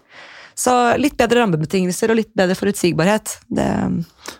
Så 0.54 0.74
litt 1.00 1.16
bedre 1.20 1.42
rammebetingelser 1.42 2.12
og 2.12 2.20
litt 2.20 2.32
bedre 2.36 2.56
forutsigbarhet. 2.58 3.38
Det 3.52 3.68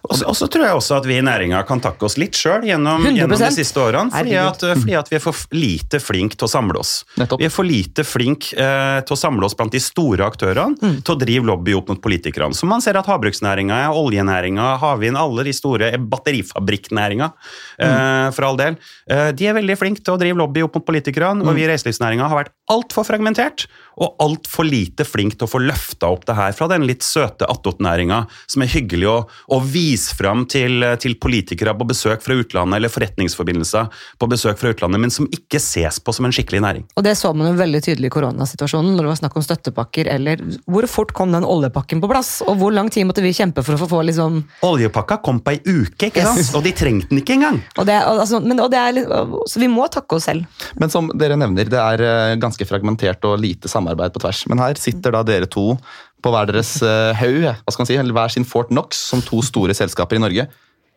og 0.03 0.35
så 0.37 0.47
tror 0.51 0.65
jeg 0.67 0.77
også 0.77 0.97
at 0.99 1.07
vi 1.07 1.17
i 1.19 1.23
næringa 1.25 1.61
kan 1.67 1.81
takke 1.83 2.07
oss 2.07 2.17
litt 2.21 2.37
sjøl 2.39 2.65
gjennom, 2.67 3.05
gjennom, 3.07 3.39
de 3.39 3.49
siste 3.55 3.81
årene. 3.81 4.13
Fordi 4.13 4.35
at, 4.39 4.65
fordi 4.81 4.95
at, 4.99 5.11
vi 5.11 5.19
er 5.19 5.23
for 5.23 5.55
lite 5.55 6.01
flinke 6.03 6.39
til 6.39 6.47
å 6.47 6.51
samle 6.51 6.81
oss. 6.81 6.93
Nettopp. 7.21 7.41
Vi 7.43 7.47
er 7.47 7.53
for 7.53 7.67
lite 7.67 8.05
flinke 8.07 8.57
eh, 8.59 8.99
til 9.07 9.15
å 9.17 9.19
samle 9.19 9.47
oss 9.47 9.57
blant 9.59 9.75
de 9.75 9.81
store 9.83 10.27
aktørene 10.27 10.79
mm. 10.79 10.97
til 11.07 11.15
å 11.15 11.19
drive 11.21 11.49
lobby 11.49 11.77
opp 11.79 11.93
mot 11.93 12.03
politikerne. 12.03 12.57
Så 12.59 12.69
man 12.71 12.83
ser 12.85 12.99
at 12.99 13.09
havbruksnæringa, 13.11 13.79
oljenæringa, 13.99 14.73
havvind, 14.83 15.19
alle 15.19 15.47
de 15.49 15.55
store 15.57 15.93
batterifabrikknæringa, 16.15 17.31
eh, 17.79 17.95
mm. 17.95 18.37
for 18.37 18.49
all 18.51 18.59
del, 18.61 18.79
eh, 19.11 19.31
de 19.39 19.51
er 19.51 19.59
veldig 19.59 19.79
flinke 19.79 20.03
til 20.03 20.17
å 20.17 20.21
drive 20.23 20.43
lobby 20.43 20.67
opp 20.67 20.79
mot 20.79 20.89
politikerne. 20.91 21.43
Mm. 21.43 21.47
Og 21.47 21.59
vi 21.59 21.67
i 21.67 21.71
reiselivsnæringa 21.71 22.31
har 22.31 22.43
vært 22.43 22.55
altfor 22.73 23.07
fragmentert 23.07 23.69
og 24.03 24.19
altfor 24.25 24.67
lite 24.67 25.07
flinke 25.07 25.39
til 25.39 25.47
å 25.47 25.53
få 25.53 25.63
løfta 25.63 26.02
opp 26.11 26.25
det 26.29 26.37
her 26.39 26.55
fra 26.57 26.69
den 26.71 26.87
litt 26.89 27.05
søte 27.07 27.47
attåtnæringa 27.51 28.23
som 28.51 28.65
er 28.65 28.71
hyggelig 28.73 29.09
å, 29.11 29.17
å 29.55 29.59
vise 29.63 30.17
fram 30.19 30.45
til, 30.51 30.85
til, 31.03 31.17
politikere 31.23 31.75
på 31.79 31.87
besøk 31.91 32.25
fra 32.25 32.37
utlandet 32.39 32.79
eller 32.79 32.93
forretningsforbindelser 32.93 33.91
på 34.19 34.29
besøk 34.31 34.59
fra 34.61 34.73
utlandet, 34.73 35.03
men 35.03 35.15
som 35.15 35.29
ikke 35.31 35.61
ses 35.63 36.01
på 36.03 36.15
som 36.15 36.27
en 36.27 36.35
skikkelig 36.35 36.63
næring. 36.65 36.87
Og 36.97 37.07
Det 37.07 37.15
så 37.19 37.33
man 37.37 37.51
jo 37.51 37.59
veldig 37.61 37.83
tydelig 37.85 38.11
i 38.11 38.15
koronasituasjonen, 38.15 38.95
når 38.97 39.07
det 39.07 39.13
var 39.13 39.21
snakk 39.23 39.39
om 39.39 39.47
støttepakker 39.47 40.11
eller 40.13 40.41
Hvor 40.67 40.87
fort 40.91 41.13
kom 41.17 41.33
den 41.35 41.47
oljepakken 41.47 42.01
på 42.03 42.11
plass, 42.11 42.35
og 42.47 42.59
hvor 42.61 42.75
lang 42.75 42.91
tid 42.93 43.07
måtte 43.09 43.25
vi 43.25 43.35
kjempe 43.37 43.65
for 43.67 43.77
å 43.77 43.89
få 43.91 44.03
liksom 44.09 44.43
Oljepakka 44.67 45.21
kom 45.25 45.41
på 45.45 45.55
ei 45.55 45.61
uke, 45.63 46.09
ikke 46.09 46.25
sant? 46.25 46.41
Yes. 46.41 46.53
og 46.57 46.65
de 46.67 46.73
trengte 46.77 47.11
den 47.13 47.23
ikke 47.23 47.37
engang! 47.37 47.61
Og 47.79 47.87
det, 47.89 47.99
altså, 47.99 48.41
men, 48.43 48.61
og 48.63 48.71
det 48.73 48.81
er, 48.81 49.01
så 49.49 49.63
vi 49.63 49.69
må 49.71 49.87
takke 49.93 50.19
oss 50.19 50.29
selv. 50.31 50.47
Men 50.81 50.93
som 50.93 51.11
dere 51.19 51.37
nevner, 51.39 51.69
det 51.71 51.81
er 51.81 52.05
eh, 52.07 52.35
ganske 52.41 52.67
fragmentert 52.69 53.25
og 53.29 53.41
lite 53.43 53.71
samarbeid 53.71 54.15
på 54.15 54.23
tvers. 54.23 54.45
Men 54.51 54.63
her 54.63 54.79
sitter 54.81 55.15
da 55.15 55.23
dere 55.27 55.49
to 55.51 55.73
på 56.23 56.33
hver 56.33 56.49
deres 56.51 56.77
uh, 56.85 57.11
haug, 57.19 57.45
hva 57.45 57.75
skal 57.75 57.83
man 57.83 57.91
si, 57.91 57.99
eller 57.99 58.17
hver 58.17 58.33
sin 58.35 58.47
Fort 58.49 58.71
Knox, 58.73 59.01
som 59.11 59.23
to 59.25 59.43
store 59.45 59.75
selskaper 59.77 60.19
i 60.19 60.23
Norge. 60.23 60.47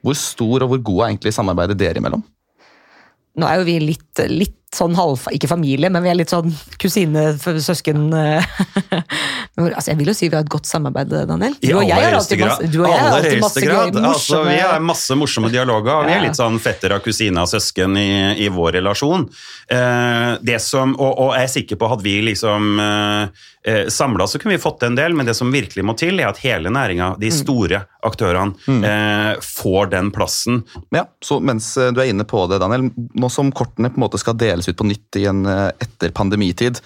Hvor 0.06 0.18
stor 0.20 0.66
og 0.66 0.72
hvor 0.72 0.84
god 0.92 1.02
er 1.02 1.14
egentlig 1.14 1.34
samarbeidet 1.34 1.80
dere 1.80 2.02
imellom? 2.02 2.24
Nå 3.36 3.48
er 3.50 3.60
jo 3.60 3.68
vi 3.68 3.80
litt, 3.84 4.22
litt 4.32 4.65
sånn 4.74 4.96
halv... 4.98 5.22
Ikke 5.36 5.50
familie, 5.50 5.90
men 5.92 6.04
vi 6.04 6.12
er 6.12 6.18
litt 6.18 6.32
sånn 6.34 6.52
kusine, 6.82 7.28
søsken 7.40 8.08
eh. 8.16 8.46
altså, 9.62 9.92
Jeg 9.92 10.00
vil 10.00 10.12
jo 10.12 10.16
si 10.18 10.30
vi 10.30 10.38
har 10.38 10.46
et 10.46 10.52
godt 10.52 10.70
samarbeid, 10.70 11.14
Daniel. 11.30 11.56
Du 11.62 11.72
og 11.78 11.86
jeg 11.88 11.96
har 11.96 12.18
alltid 12.18 12.44
Masse, 12.46 12.70
du 12.72 12.80
og 12.82 12.90
jeg 12.90 13.02
aller 13.06 13.28
høyeste 13.30 13.66
grad. 13.66 14.00
Altså, 14.02 14.42
vi 14.48 14.60
har 14.60 14.84
masse 14.84 15.18
morsomme 15.18 15.52
dialoger, 15.54 15.94
og 15.96 16.10
vi 16.10 16.16
er 16.16 16.24
litt 16.28 16.40
sånn 16.40 16.60
fetter 16.64 16.96
av 16.98 17.04
kusine 17.06 17.44
og 17.44 17.52
søsken 17.52 17.98
i, 18.00 18.10
i 18.46 18.50
vår 18.54 18.80
relasjon. 18.80 19.28
Eh, 19.68 20.32
det 20.46 20.60
som, 20.64 20.96
og, 21.00 21.12
og, 21.12 21.34
jeg 21.38 21.48
er 21.50 21.54
sikker 21.56 21.82
på, 21.82 21.90
hadde 21.90 22.06
vi 22.06 22.16
liksom 22.28 22.80
eh, 22.82 23.46
eh 23.66 23.88
samla, 23.90 24.28
så 24.30 24.42
kunne 24.42 24.58
vi 24.58 24.62
fått 24.62 24.86
en 24.86 24.98
del, 24.98 25.16
men 25.18 25.26
det 25.26 25.34
som 25.38 25.54
virkelig 25.54 25.86
må 25.86 25.96
til, 25.98 26.20
er 26.20 26.30
at 26.30 26.42
hele 26.44 26.70
næringa, 26.74 27.16
de 27.22 27.32
mm. 27.32 27.38
store 27.40 27.82
aktørene, 28.06 28.54
mm. 28.68 28.84
eh, 28.86 29.32
får 29.42 29.90
den 29.96 30.12
plassen. 30.14 30.62
Ja, 30.94 31.08
så 31.24 31.40
Mens 31.46 31.74
du 31.76 32.00
er 32.02 32.10
inne 32.10 32.26
på 32.28 32.46
det, 32.50 32.60
Daniel, 32.62 32.90
nå 32.96 33.30
som 33.30 33.52
kortene 33.56 33.92
på 33.92 34.00
en 34.00 34.06
måte 34.06 34.22
skal 34.22 34.38
deles 34.38 34.55
ut 34.64 34.78
på 34.80 34.88
nytt 34.88 35.20
i 35.20 35.26
en 35.30 35.44
eh, 35.50 35.72
etter 35.84 36.14
pandemitid. 36.16 36.80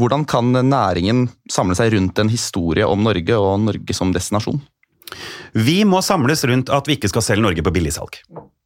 Hvordan 0.00 0.24
kan 0.26 0.50
næringen 0.50 1.28
samle 1.50 1.76
seg 1.78 1.92
rundt 1.94 2.18
en 2.18 2.32
historie 2.32 2.86
om 2.86 3.04
Norge 3.06 3.38
og 3.38 3.60
Norge 3.62 3.94
som 3.94 4.10
destinasjon? 4.14 4.58
Vi 5.54 5.84
må 5.86 6.00
samles 6.02 6.42
rundt 6.48 6.72
at 6.74 6.88
vi 6.88 6.98
ikke 6.98 7.12
skal 7.12 7.22
selge 7.22 7.44
Norge 7.44 7.62
på 7.62 7.72
billigsalg. 7.74 8.18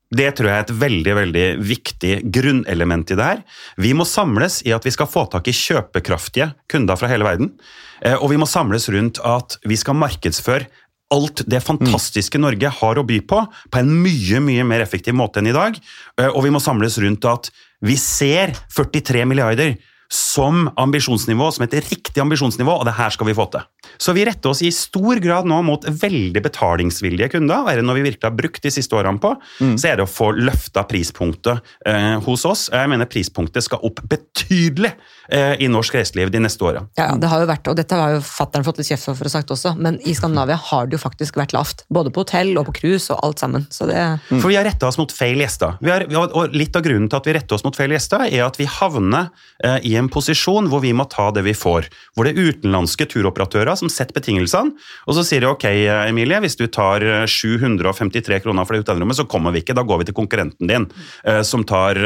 Det 0.08 0.30
tror 0.38 0.48
jeg 0.48 0.56
er 0.56 0.64
et 0.64 0.76
veldig 0.80 1.14
veldig 1.18 1.46
viktig 1.60 2.12
grunnelement 2.32 3.10
i 3.12 3.16
det 3.18 3.26
her. 3.26 3.42
Vi 3.76 3.92
må 3.92 4.06
samles 4.08 4.62
i 4.64 4.72
at 4.72 4.86
vi 4.88 4.92
skal 4.94 5.10
få 5.10 5.26
tak 5.28 5.50
i 5.50 5.56
kjøpekraftige 5.56 6.54
kunder 6.72 6.96
fra 6.96 7.10
hele 7.12 7.28
verden. 7.28 7.52
Eh, 8.00 8.16
og 8.16 8.32
vi 8.32 8.40
må 8.40 8.48
samles 8.48 8.88
rundt 8.94 9.20
at 9.20 9.58
vi 9.68 9.76
skal 9.76 9.98
markedsføre 10.00 10.70
alt 11.12 11.42
det 11.48 11.60
fantastiske 11.64 12.40
Norge 12.40 12.68
har 12.80 13.00
å 13.00 13.04
by 13.08 13.20
på, 13.28 13.40
på 13.72 13.80
en 13.80 13.92
mye 14.02 14.40
mye 14.44 14.64
mer 14.68 14.84
effektiv 14.84 15.16
måte 15.16 15.40
enn 15.40 15.48
i 15.52 15.56
dag. 15.56 15.76
Eh, 16.20 16.28
og 16.30 16.42
vi 16.46 16.52
må 16.56 16.60
samles 16.62 16.96
rundt 17.04 17.28
at 17.28 17.52
vi 17.80 17.96
ser 17.96 18.52
43 18.74 19.26
milliarder 19.26 19.76
som 20.12 20.70
ambisjonsnivå, 20.80 21.50
som 21.52 21.66
et 21.66 21.74
riktig 21.76 22.22
ambisjonsnivå, 22.22 22.78
og 22.80 22.86
det 22.88 22.96
her 22.96 23.12
skal 23.12 23.28
vi 23.28 23.36
få 23.36 23.44
til. 23.52 23.66
Så 24.00 24.14
vi 24.16 24.24
retter 24.24 24.52
oss 24.52 24.62
i 24.64 24.70
stor 24.74 25.20
grad 25.22 25.48
nå 25.48 25.58
mot 25.66 25.84
veldig 25.84 26.42
betalingsvillige 26.44 27.32
kunder. 27.34 27.64
og 27.64 27.70
er 27.70 27.80
det 27.80 27.84
noe 27.86 27.98
vi 27.98 28.06
virkelig 28.06 28.24
har 28.24 28.36
brukt 28.36 28.62
de 28.64 28.72
siste 28.72 28.96
årene 28.96 29.20
på, 29.20 29.34
mm. 29.60 29.76
så 29.80 29.90
er 29.90 29.98
det 29.98 30.06
å 30.06 30.10
få 30.10 30.30
løfta 30.36 30.84
prispunktet 30.88 31.60
eh, 31.86 32.16
hos 32.24 32.44
oss. 32.48 32.68
Jeg 32.72 32.88
mener 32.88 33.10
prispunktet 33.10 33.66
skal 33.66 33.84
opp 33.84 34.00
betydelig 34.08 34.94
eh, 35.28 35.56
i 35.60 35.68
norsk 35.68 35.98
reiseliv 35.98 36.32
de 36.32 36.42
neste 36.44 36.64
åra. 36.64 36.86
Ja, 36.98 37.10
det 37.20 37.28
har 37.28 37.44
jo 37.44 37.50
vært, 37.50 37.68
og 37.68 37.76
dette 37.78 37.98
har 37.98 38.16
jo 38.16 38.24
fattern 38.24 38.64
fått 38.66 38.80
litt 38.80 38.88
kjeft 38.88 39.08
for, 39.10 39.18
for 39.18 39.28
å 39.28 39.34
sagt 39.34 39.52
også, 39.52 39.74
men 39.76 40.00
i 40.08 40.16
Skandinavia 40.16 40.56
har 40.70 40.88
det 40.88 40.96
jo 40.96 41.04
faktisk 41.04 41.36
vært 41.40 41.52
lavt. 41.56 41.84
Både 41.92 42.12
på 42.14 42.24
hotell 42.24 42.54
og 42.56 42.70
på 42.70 42.78
cruise 42.80 43.12
og 43.12 43.20
alt 43.28 43.44
sammen. 43.44 43.68
Det, 43.68 44.00
mm. 44.30 44.40
For 44.40 44.48
vi 44.48 44.56
har 44.56 44.66
retta 44.68 44.88
oss 44.88 45.00
mot 45.00 45.12
feil 45.12 45.44
gjester. 45.44 45.76
Har, 45.84 46.08
og 46.08 46.56
litt 46.56 46.76
av 46.76 46.86
grunnen 46.86 47.10
til 47.10 47.20
at 47.20 47.28
vi 47.28 47.36
retter 47.36 47.58
oss 47.58 47.66
mot 47.66 47.76
feil 47.76 47.92
gjester, 47.92 48.24
er 48.28 48.46
at 48.46 48.58
vi 48.60 48.68
havner 48.78 49.28
eh, 49.64 49.78
i 49.84 49.97
en 49.98 50.10
posisjon 50.12 50.68
hvor 50.70 50.82
vi 50.84 50.92
må 50.96 51.06
ta 51.10 51.28
det 51.34 51.44
vi 51.46 51.54
får. 51.56 51.88
Hvor 52.16 52.26
det 52.26 52.34
er 52.34 52.52
utenlandske 52.52 53.08
turoperatører 53.10 53.78
som 53.78 53.90
setter 53.92 54.16
betingelsene, 54.18 54.74
og 55.06 55.16
så 55.16 55.24
sier 55.26 55.44
de 55.44 55.50
ok, 55.50 55.66
Emilie, 56.08 56.40
hvis 56.44 56.58
du 56.58 56.66
tar 56.72 57.04
753 57.28 58.40
kroner 58.44 58.66
for 58.66 58.76
det 58.76 58.84
hotellrommet, 58.84 59.18
så 59.18 59.28
kommer 59.28 59.54
vi 59.54 59.62
ikke. 59.64 59.76
Da 59.76 59.84
går 59.86 60.02
vi 60.02 60.08
til 60.08 60.18
konkurrenten 60.18 60.70
din, 60.70 60.88
eh, 61.24 61.42
som 61.46 61.66
tar 61.68 61.98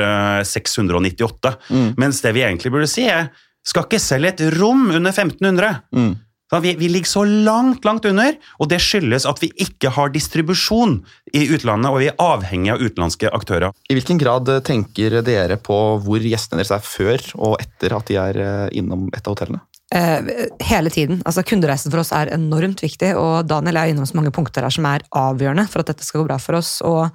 698. 0.48 1.54
Eh, 1.54 1.72
mm. 1.76 1.88
Mens 2.00 2.20
det 2.24 2.34
vi 2.36 2.44
egentlig 2.46 2.74
burde 2.74 2.90
si, 2.90 3.06
er 3.08 3.30
skal 3.66 3.86
ikke 3.86 4.02
selge 4.02 4.32
et 4.32 4.44
rom 4.58 4.88
under 4.90 5.12
1500. 5.12 5.74
Mm. 5.94 6.12
Vi, 6.60 6.74
vi, 6.76 6.88
ligger 6.88 7.08
så 7.08 7.24
langt, 7.24 7.84
langt 7.84 8.04
under, 8.04 8.36
og 8.60 8.68
det 8.68 8.80
skyldes 8.84 9.24
at 9.28 9.40
vi 9.40 9.48
ikke 9.64 9.88
har 9.96 10.12
distribusjon 10.12 10.98
i 11.32 11.46
utlandet, 11.54 11.88
og 11.88 12.02
vi 12.02 12.10
er 12.10 12.20
avhengig 12.20 12.74
av 12.74 12.82
utenlandske 12.82 13.30
aktører. 13.32 13.72
I 13.88 13.96
hvilken 13.96 14.20
grad 14.20 14.50
tenker 14.66 15.22
dere 15.24 15.56
på 15.56 15.78
hvor 16.04 16.20
gjestene 16.20 16.60
deres 16.60 16.74
er 16.76 16.84
før 16.84 17.28
og 17.38 17.56
etter 17.62 17.96
at 17.96 18.10
de 18.10 18.18
er 18.20 18.40
eh, 18.42 18.66
innom 18.76 19.08
et 19.16 19.24
av 19.24 19.32
hotellene? 19.32 19.62
Eh, 19.94 20.20
hele 20.68 20.90
tiden. 20.90 21.22
Altså 21.24 21.42
Kundereisen 21.44 21.92
for 21.92 22.00
oss 22.00 22.12
er 22.16 22.30
enormt 22.32 22.80
viktig, 22.84 23.10
og 23.16 23.48
Daniel 23.48 23.76
er 23.80 23.92
innom 23.92 24.08
så 24.08 24.16
mange 24.16 24.32
punkter 24.32 24.64
her 24.64 24.72
som 24.72 24.88
er 24.88 25.04
avgjørende 25.08 25.66
for 25.68 25.82
at 25.82 25.90
dette 25.92 26.06
skal 26.06 26.22
gå 26.22 26.30
bra 26.30 26.38
for 26.40 26.56
oss. 26.60 26.78
og 26.84 27.10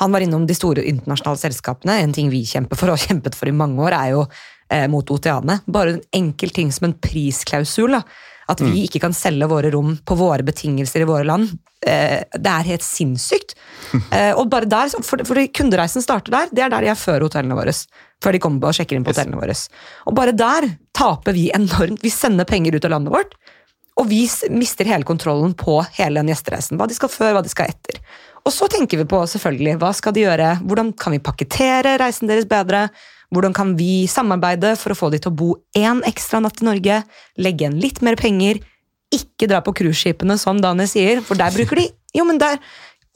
Han 0.00 0.12
var 0.12 0.24
innom 0.24 0.44
de 0.48 0.56
store 0.56 0.84
internasjonale 0.84 1.40
selskapene. 1.40 2.00
En 2.02 2.12
ting 2.12 2.28
vi 2.32 2.44
kjemper 2.44 2.76
for 2.76 2.88
og 2.88 2.98
har 2.98 3.06
kjempet 3.12 3.36
for 3.36 3.48
i 3.48 3.56
mange 3.56 3.80
år, 3.84 3.96
er 3.96 4.16
jo 4.16 4.26
eh, 4.68 4.84
mot 4.92 5.12
Oteane. 5.12 5.60
Bare 5.68 5.96
en 5.96 6.02
enkel 6.24 6.52
ting 6.52 6.72
som 6.72 6.90
en 6.90 6.98
prisklausul. 7.00 7.96
da 7.96 8.04
at 8.48 8.62
vi 8.62 8.70
mm. 8.70 8.82
ikke 8.86 9.02
kan 9.02 9.16
selge 9.16 9.48
våre 9.50 9.70
rom 9.74 9.96
på 10.04 10.16
våre 10.18 10.44
betingelser 10.46 11.04
i 11.04 11.08
våre 11.08 11.26
land. 11.28 11.50
Eh, 11.84 12.24
det 12.32 12.54
er 12.54 12.72
helt 12.72 12.86
sinnssykt. 12.86 13.56
Eh, 14.12 14.34
og 14.36 14.50
bare 14.52 14.66
der, 14.68 14.90
for, 15.04 15.20
for 15.24 15.38
Kundereisen 15.54 16.02
starter 16.04 16.32
der. 16.34 16.50
Det 16.52 16.60
er 16.64 16.72
der 16.72 16.84
de 16.84 16.90
er 16.92 16.98
før 16.98 17.22
hotellene 17.24 17.56
våre. 17.56 17.72
Før 18.24 18.34
de 18.34 18.40
kommer 18.42 18.68
og 18.68 18.76
sjekker 18.76 18.98
inn 18.98 19.04
på 19.06 19.14
hotellene 19.14 19.38
våre. 19.40 19.54
Og 20.08 20.16
bare 20.16 20.34
der 20.36 20.66
taper 20.96 21.36
vi 21.36 21.46
enormt. 21.56 22.02
Vi 22.04 22.12
sender 22.12 22.48
penger 22.48 22.76
ut 22.76 22.88
av 22.88 22.92
landet 22.92 23.14
vårt. 23.14 23.36
Og 23.98 24.08
vi 24.10 24.22
mister 24.52 24.88
hele 24.88 25.08
kontrollen 25.08 25.54
på 25.58 25.78
hele 25.96 26.20
den 26.20 26.32
gjestereisen. 26.32 26.76
Hva 26.80 26.88
de 26.90 26.96
skal 26.98 27.12
før, 27.12 27.36
hva 27.36 27.44
de 27.44 27.52
skal 27.52 27.72
etter. 27.72 28.00
Og 28.44 28.54
så 28.54 28.68
tenker 28.70 29.00
vi 29.00 29.08
på 29.08 29.22
selvfølgelig, 29.28 29.78
hva 29.80 29.92
skal 29.96 30.14
de 30.16 30.24
gjøre, 30.26 30.52
hvordan 30.68 30.92
kan 31.00 31.16
vi 31.16 31.22
pakkettere 31.24 31.96
reisen 32.00 32.30
deres 32.30 32.48
bedre, 32.48 32.86
hvordan 33.34 33.54
kan 33.56 33.74
vi 33.78 34.06
samarbeide 34.08 34.74
for 34.80 34.94
å 34.94 34.98
få 34.98 35.12
de 35.12 35.20
til 35.22 35.32
å 35.32 35.38
bo 35.38 35.48
én 35.76 36.02
ekstra 36.08 36.40
natt 36.40 36.62
i 36.62 36.68
Norge, 36.68 37.00
legge 37.36 37.64
igjen 37.64 37.80
litt 37.80 38.02
mer 38.04 38.18
penger, 38.20 38.60
ikke 39.14 39.48
dra 39.48 39.62
på 39.64 39.74
cruiseskipene, 39.76 40.36
som 40.40 40.60
Daniel 40.60 40.88
sier, 40.90 41.22
for 41.24 41.38
der 41.38 41.54
bruker 41.54 41.82
de 41.82 41.90
Jo, 42.16 42.24
men 42.24 42.40
der 42.40 42.60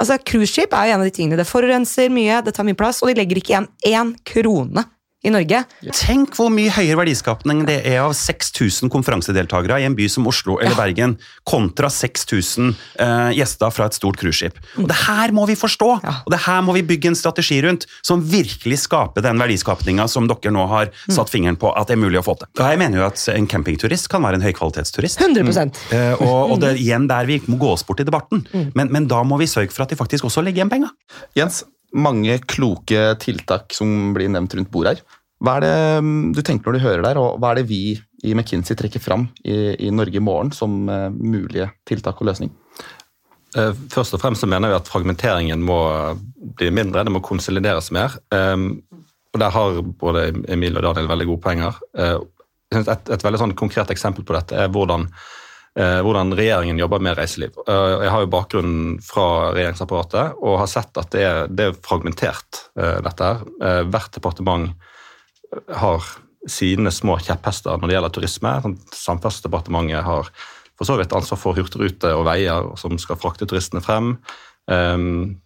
Altså, 0.02 0.16
Cruiseskip 0.18 0.72
er 0.74 0.88
jo 0.88 0.94
en 0.96 1.02
av 1.04 1.06
de 1.06 1.12
tingene. 1.14 1.36
Det 1.38 1.46
forurenser 1.46 2.08
mye, 2.10 2.40
det 2.42 2.56
tar 2.56 2.66
mye 2.66 2.74
plass, 2.74 3.04
og 3.04 3.12
de 3.12 3.20
legger 3.20 3.38
ikke 3.38 3.52
igjen 3.52 3.68
én 3.86 4.08
krone 4.26 4.82
i 5.22 5.30
Norge. 5.30 5.62
Tenk 5.94 6.34
hvor 6.34 6.50
mye 6.50 6.70
høyere 6.74 6.98
verdiskapning 6.98 7.62
det 7.68 7.78
er 7.86 8.00
av 8.02 8.14
6000 8.18 8.90
konferansedeltakere 8.90 9.78
i 9.82 9.86
en 9.86 9.94
by 9.98 10.08
som 10.10 10.26
Oslo 10.26 10.56
eller 10.58 10.74
Bergen, 10.78 11.14
kontra 11.48 11.90
6000 11.92 12.72
uh, 12.98 13.30
gjester 13.36 13.70
fra 13.74 13.86
et 13.86 13.98
stort 13.98 14.18
cruiseskip. 14.20 14.58
Og 14.82 14.88
Det 14.90 14.98
her 15.04 15.32
må 15.36 15.46
vi 15.46 15.54
forstå, 15.58 15.90
Ja. 16.02 16.14
og 16.26 16.30
det 16.34 16.40
her 16.46 16.60
må 16.66 16.74
vi 16.74 16.82
bygge 16.82 17.12
en 17.12 17.18
strategi 17.18 17.60
rundt 17.62 17.86
som 18.02 18.22
virkelig 18.22 18.80
skaper 18.86 19.22
den 19.22 19.38
verdiskapninga 19.38 20.08
som 20.10 20.26
dere 20.30 20.52
nå 20.54 20.66
har 20.70 20.90
satt 21.08 21.30
fingeren 21.30 21.58
på 21.60 21.70
at 21.70 21.86
det 21.90 21.96
er 21.96 22.02
mulig 22.02 22.18
å 22.18 22.26
få 22.26 22.36
til. 22.40 22.50
Og 22.58 22.64
jeg 22.66 22.80
mener 22.82 22.98
jo 23.02 23.06
at 23.06 23.22
en 23.36 23.46
campingturist 23.46 24.08
kan 24.10 24.22
være 24.26 24.40
en 24.40 24.46
høykvalitetsturist. 24.48 25.20
100 25.22 25.42
Eh, 25.92 26.14
og, 26.22 26.52
og 26.52 26.60
det 26.62 26.72
er 26.72 26.80
igjen 26.80 27.06
der 27.10 27.26
vi 27.28 27.38
må 27.46 27.58
gå 27.60 27.72
oss 27.74 27.84
bort 27.86 28.00
i 28.00 28.06
debatten. 28.06 28.42
Men, 28.74 28.90
men 28.92 29.06
da 29.10 29.22
må 29.26 29.38
vi 29.40 29.46
sørge 29.50 29.70
for 29.74 29.84
at 29.84 29.92
de 29.92 29.98
faktisk 29.98 30.26
også 30.28 30.42
legger 30.42 30.62
igjen 30.62 30.72
penger. 30.72 30.92
Jens, 31.36 31.62
mange 31.92 32.38
kloke 32.48 33.02
tiltak 33.20 33.74
som 33.76 34.12
blir 34.16 34.30
nevnt 34.32 34.54
rundt 34.56 34.70
bordet 34.72 34.96
her. 34.96 35.20
Hva 35.42 35.56
er 35.58 35.64
det 35.64 35.76
mm, 36.06 36.32
du 36.36 36.40
tenker 36.46 36.70
når 36.70 36.78
du 36.78 36.84
hører 36.86 37.04
der, 37.06 37.20
og 37.20 37.38
hva 37.42 37.52
er 37.52 37.60
det 37.60 37.68
vi 37.70 37.96
i 38.22 38.34
McKinsey 38.36 38.78
trekker 38.78 39.02
fram 39.02 39.26
i, 39.42 39.74
i 39.88 39.90
Norge 39.90 40.20
i 40.20 40.22
morgen 40.22 40.52
som 40.54 40.84
eh, 40.88 41.08
mulige 41.10 41.68
tiltak 41.88 42.20
og 42.22 42.30
løsning? 42.30 42.52
Eh, 43.58 43.72
Først 43.92 44.14
og 44.14 44.22
fremst 44.22 44.44
så 44.44 44.48
mener 44.50 44.70
vi 44.70 44.78
at 44.78 44.88
fragmenteringen 44.88 45.64
må 45.66 45.80
bli 46.58 46.70
mindre, 46.70 47.02
det 47.04 47.12
må 47.12 47.24
konsolideres 47.24 47.90
mer. 47.94 48.14
Um, 48.30 48.84
og 49.32 49.40
Der 49.42 49.50
har 49.50 49.82
både 49.98 50.28
Emil 50.52 50.76
og 50.78 50.86
Daniel 50.86 51.10
veldig 51.10 51.28
gode 51.32 51.44
poenger. 51.48 51.82
Eh, 51.98 52.20
Et, 52.72 52.88
et 52.88 53.24
veldig 53.24 53.36
sånn 53.36 53.50
konkret 53.52 53.90
eksempel 53.92 54.24
på 54.24 54.32
dette 54.32 54.56
er 54.56 54.70
hvordan, 54.72 55.02
hvordan 55.74 56.34
regjeringen 56.36 56.78
jobber 56.78 57.00
med 57.00 57.16
reiseliv. 57.16 57.54
Eh, 57.66 58.02
Jeg 58.04 58.10
har 58.12 58.20
jo 58.20 58.30
bakgrunn 58.32 58.74
fra 59.00 59.52
regjeringsapparatet 59.56 60.34
og 60.42 60.58
har 60.60 60.66
sett 60.68 60.98
at 61.00 61.10
det 61.14 61.22
er, 61.24 61.46
det 61.48 61.64
er 61.70 61.78
fragmentert, 61.86 62.66
eh, 62.76 62.98
dette 63.00 63.24
her. 63.24 63.40
Eh, 63.62 63.82
Hvert 63.88 64.12
departement 64.12 64.74
har 65.72 66.04
sine 66.48 66.90
små 66.90 67.16
kjepphester 67.22 67.78
når 67.78 67.88
det 67.88 67.96
gjelder 67.96 68.14
turisme. 68.16 68.52
Sånn, 68.64 68.76
Samferdselsdepartementet 68.92 70.04
har 70.04 70.28
for 70.76 70.88
så 70.88 70.96
vidt 70.98 71.12
ansvar 71.14 71.38
for 71.38 71.54
hurtigrute 71.54 72.10
og 72.16 72.24
veier 72.26 72.72
som 72.80 72.96
skal 72.98 73.16
frakte 73.20 73.46
turistene 73.46 73.82
frem. 73.84 74.16
Um, 74.66 75.36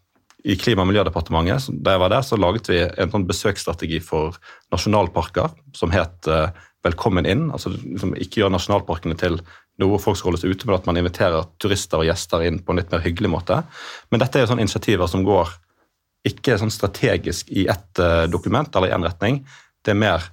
I 0.46 0.54
Klima- 0.56 0.84
og 0.84 0.88
miljødepartementet 0.92 1.82
da 1.82 1.96
jeg 1.96 2.00
var 2.00 2.08
der, 2.14 2.22
så 2.22 2.38
laget 2.38 2.68
vi 2.70 2.78
en 2.86 3.10
sånn 3.10 3.26
besøksstrategi 3.26 3.98
for 4.00 4.38
nasjonalparker 4.72 5.50
som 5.74 5.90
het 5.90 6.26
eh, 6.30 6.48
Velkommen 6.86 7.26
inn. 7.26 7.48
altså 7.50 7.72
liksom 7.74 8.12
Ikke 8.14 8.44
gjør 8.44 8.52
nasjonalparkene 8.54 9.16
til 9.18 9.40
noe 9.82 10.00
folk 10.00 10.18
skal 10.18 10.30
holde 10.30 10.40
seg 10.42 10.54
ute, 10.54 10.66
men 10.68 10.78
at 10.78 10.88
man 10.88 10.98
inviterer 11.00 11.48
turister 11.62 12.00
og 12.00 12.08
gjester 12.08 12.46
inn 12.46 12.62
på 12.64 12.72
en 12.72 12.80
litt 12.80 12.92
mer 12.92 13.04
hyggelig 13.04 13.30
måte. 13.32 13.60
Men 14.10 14.22
dette 14.22 14.38
er 14.38 14.46
jo 14.46 14.52
sånne 14.52 14.64
initiativer 14.64 15.10
som 15.10 15.24
går 15.26 15.52
ikke 16.26 16.56
sånn 16.58 16.74
strategisk 16.74 17.52
i 17.54 17.66
ett 17.70 18.00
eh, 18.02 18.24
dokument 18.30 18.72
eller 18.74 18.90
i 18.90 18.96
én 18.96 19.04
retning. 19.06 19.42
Det 19.84 19.92
er 19.92 20.00
mer 20.00 20.24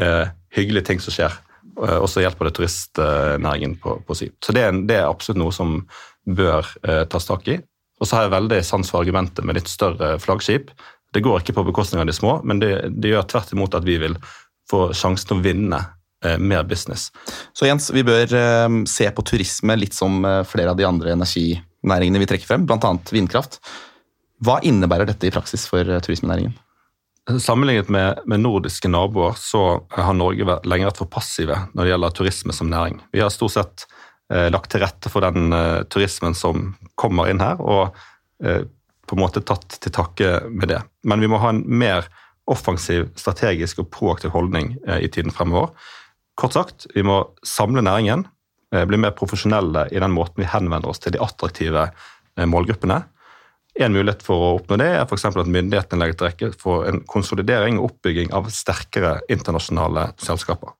eh, 0.00 0.28
hyggelige 0.54 0.90
ting 0.90 1.02
som 1.02 1.14
skjer, 1.16 1.34
eh, 1.80 1.96
og 1.96 2.06
så 2.12 2.22
hjelper 2.22 2.48
det 2.48 2.54
turistnæringen 2.58 3.78
på, 3.82 3.96
på 4.06 4.18
si. 4.18 4.30
Så 4.44 4.54
det 4.54 4.66
er, 4.68 4.76
det 4.86 5.00
er 5.00 5.08
absolutt 5.08 5.40
noe 5.42 5.54
som 5.54 5.80
bør 6.24 6.68
eh, 6.84 7.02
tas 7.10 7.26
tak 7.28 7.48
i. 7.50 7.58
Og 8.00 8.06
så 8.08 8.18
har 8.18 8.26
jeg 8.26 8.36
veldig 8.36 8.60
sans 8.66 8.90
for 8.90 9.02
argumentet 9.02 9.46
med 9.46 9.58
litt 9.58 9.70
større 9.70 10.16
flaggskip. 10.22 10.70
Det 11.14 11.22
går 11.22 11.40
ikke 11.40 11.56
på 11.56 11.66
bekostning 11.70 12.02
av 12.02 12.08
de 12.10 12.14
små, 12.16 12.40
men 12.46 12.60
det, 12.62 12.72
det 12.90 13.12
gjør 13.12 13.28
tvert 13.30 13.52
imot 13.54 13.76
at 13.78 13.86
vi 13.86 13.98
vil 14.02 14.16
få 14.70 14.88
sjansen 14.96 15.30
til 15.30 15.38
å 15.38 15.44
vinne 15.44 15.80
mer 16.38 16.64
business. 16.68 17.10
Så 17.52 17.68
Jens, 17.68 17.90
vi 17.94 18.04
bør 18.06 18.34
eh, 18.38 18.78
se 18.90 19.08
på 19.14 19.24
turisme 19.26 19.76
litt 19.78 19.96
som 19.96 20.24
eh, 20.24 20.42
flere 20.48 20.72
av 20.72 20.78
de 20.80 20.86
andre 20.88 21.14
energinæringene 21.14 22.22
vi 22.22 22.28
trekker 22.30 22.50
frem, 22.50 22.68
bl.a. 22.68 22.92
vindkraft. 23.12 23.60
Hva 24.44 24.58
innebærer 24.66 25.08
dette 25.08 25.28
i 25.28 25.34
praksis 25.34 25.66
for 25.70 25.86
eh, 25.86 26.02
turismenæringen? 26.04 26.56
Sammenlignet 27.40 27.88
med, 27.88 28.18
med 28.28 28.42
nordiske 28.44 28.88
naboer 28.90 29.36
så 29.40 29.62
har 29.96 30.16
Norge 30.16 30.44
vært, 30.44 30.66
lenge 30.68 30.90
vært 30.90 31.00
for 31.00 31.08
passive 31.08 31.56
når 31.72 31.86
det 31.86 31.92
gjelder 31.94 32.16
turisme 32.18 32.56
som 32.56 32.68
næring. 32.68 32.98
Vi 33.16 33.22
har 33.24 33.32
stort 33.32 33.54
sett 33.54 33.86
eh, 34.32 34.50
lagt 34.52 34.68
til 34.74 34.84
rette 34.84 35.12
for 35.12 35.24
den 35.24 35.54
eh, 35.56 35.86
turismen 35.88 36.36
som 36.36 36.74
kommer 37.00 37.30
inn 37.32 37.40
her, 37.40 37.62
og 37.64 37.96
eh, 38.44 38.66
på 39.08 39.16
en 39.16 39.22
måte 39.24 39.40
tatt 39.44 39.78
til 39.80 39.94
takke 39.94 40.34
med 40.52 40.68
det. 40.74 40.82
Men 41.08 41.24
vi 41.24 41.30
må 41.32 41.40
ha 41.40 41.54
en 41.54 41.64
mer 41.64 42.10
offensiv, 42.50 43.08
strategisk 43.16 43.80
og 43.80 43.88
proaktiv 43.94 44.34
holdning 44.36 44.74
eh, 44.84 45.06
i 45.06 45.08
tiden 45.08 45.32
fremover. 45.32 45.72
Kort 46.34 46.56
sagt, 46.56 46.86
vi 46.94 47.04
må 47.06 47.20
samle 47.46 47.82
næringen, 47.84 48.26
eh, 48.74 48.84
bli 48.84 48.98
mer 48.98 49.14
profesjonelle 49.14 49.88
i 49.92 50.00
den 50.02 50.14
måten 50.14 50.42
vi 50.42 50.50
henvender 50.50 50.90
oss 50.90 51.02
til 51.02 51.14
de 51.14 51.22
attraktive 51.22 51.88
eh, 51.90 52.46
målgruppene. 52.46 53.04
En 53.74 53.94
mulighet 53.94 54.22
for 54.22 54.38
å 54.38 54.52
oppnå 54.60 54.78
det 54.78 54.90
er 54.92 55.02
eksempel 55.02 55.42
at 55.42 55.50
myndighetene 55.50 55.98
legger 56.02 56.18
til 56.18 56.28
rette 56.28 56.60
for 56.60 56.86
en 56.86 57.00
konsolidering 57.10 57.80
og 57.80 57.88
oppbygging 57.90 58.30
av 58.34 58.50
sterkere 58.54 59.16
internasjonale 59.32 60.12
selskaper. 60.22 60.74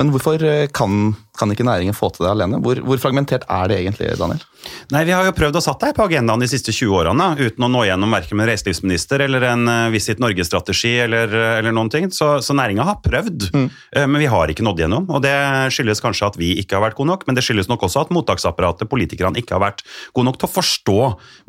Men 0.00 0.12
hvorfor 0.14 0.40
eh, 0.40 0.66
kan, 0.72 1.12
kan 1.36 1.52
ikke 1.52 1.66
næringen 1.68 1.96
få 1.96 2.08
til 2.14 2.24
det 2.24 2.32
alene? 2.32 2.60
Hvor, 2.64 2.80
hvor 2.88 3.00
fragmentert 3.02 3.44
er 3.44 3.68
det 3.68 3.82
egentlig, 3.82 4.14
Daniel? 4.16 4.40
Nei, 4.92 5.04
Vi 5.08 5.12
har 5.12 5.24
jo 5.24 5.32
prøvd 5.36 5.56
å 5.56 5.62
satt 5.64 5.80
deg 5.84 5.94
på 5.96 6.04
agendaen 6.04 6.42
de 6.42 6.48
siste 6.48 6.72
20 6.72 6.96
årene, 6.98 7.26
uten 7.40 7.64
å 7.64 7.70
nå 7.72 7.84
gjennom 7.88 8.12
verken 8.12 8.40
med 8.40 8.48
reiselivsminister 8.50 9.24
eller 9.24 9.46
en 9.48 9.68
uh, 9.68 9.88
Visit 9.92 10.20
Norge-strategi 10.20 10.94
eller, 11.04 11.32
eh, 11.32 11.58
eller 11.60 11.74
noen 11.76 11.92
ting. 11.92 12.08
Så, 12.16 12.32
så 12.44 12.56
næringa 12.56 12.86
har 12.88 13.00
prøvd, 13.04 13.50
mm. 13.52 13.68
men 14.00 14.18
vi 14.20 14.28
har 14.30 14.52
ikke 14.52 14.64
nådd 14.64 14.82
gjennom. 14.84 15.08
og 15.12 15.22
Det 15.24 15.34
skyldes 15.74 16.02
kanskje 16.04 16.28
at 16.32 16.38
vi 16.40 16.52
ikke 16.62 16.78
har 16.78 16.84
vært 16.86 16.98
gode 16.98 17.12
nok, 17.12 17.26
men 17.28 17.36
det 17.36 17.44
skyldes 17.44 17.68
nok 17.70 17.84
også 17.86 18.04
at 18.04 18.12
mottaksapparatet, 18.14 18.88
politikerne, 18.90 19.40
ikke 19.40 19.56
har 19.56 19.64
vært 19.64 19.84
gode 20.16 20.28
nok 20.28 20.40
til 20.40 20.48
å 20.48 20.52
forstå 20.52 20.98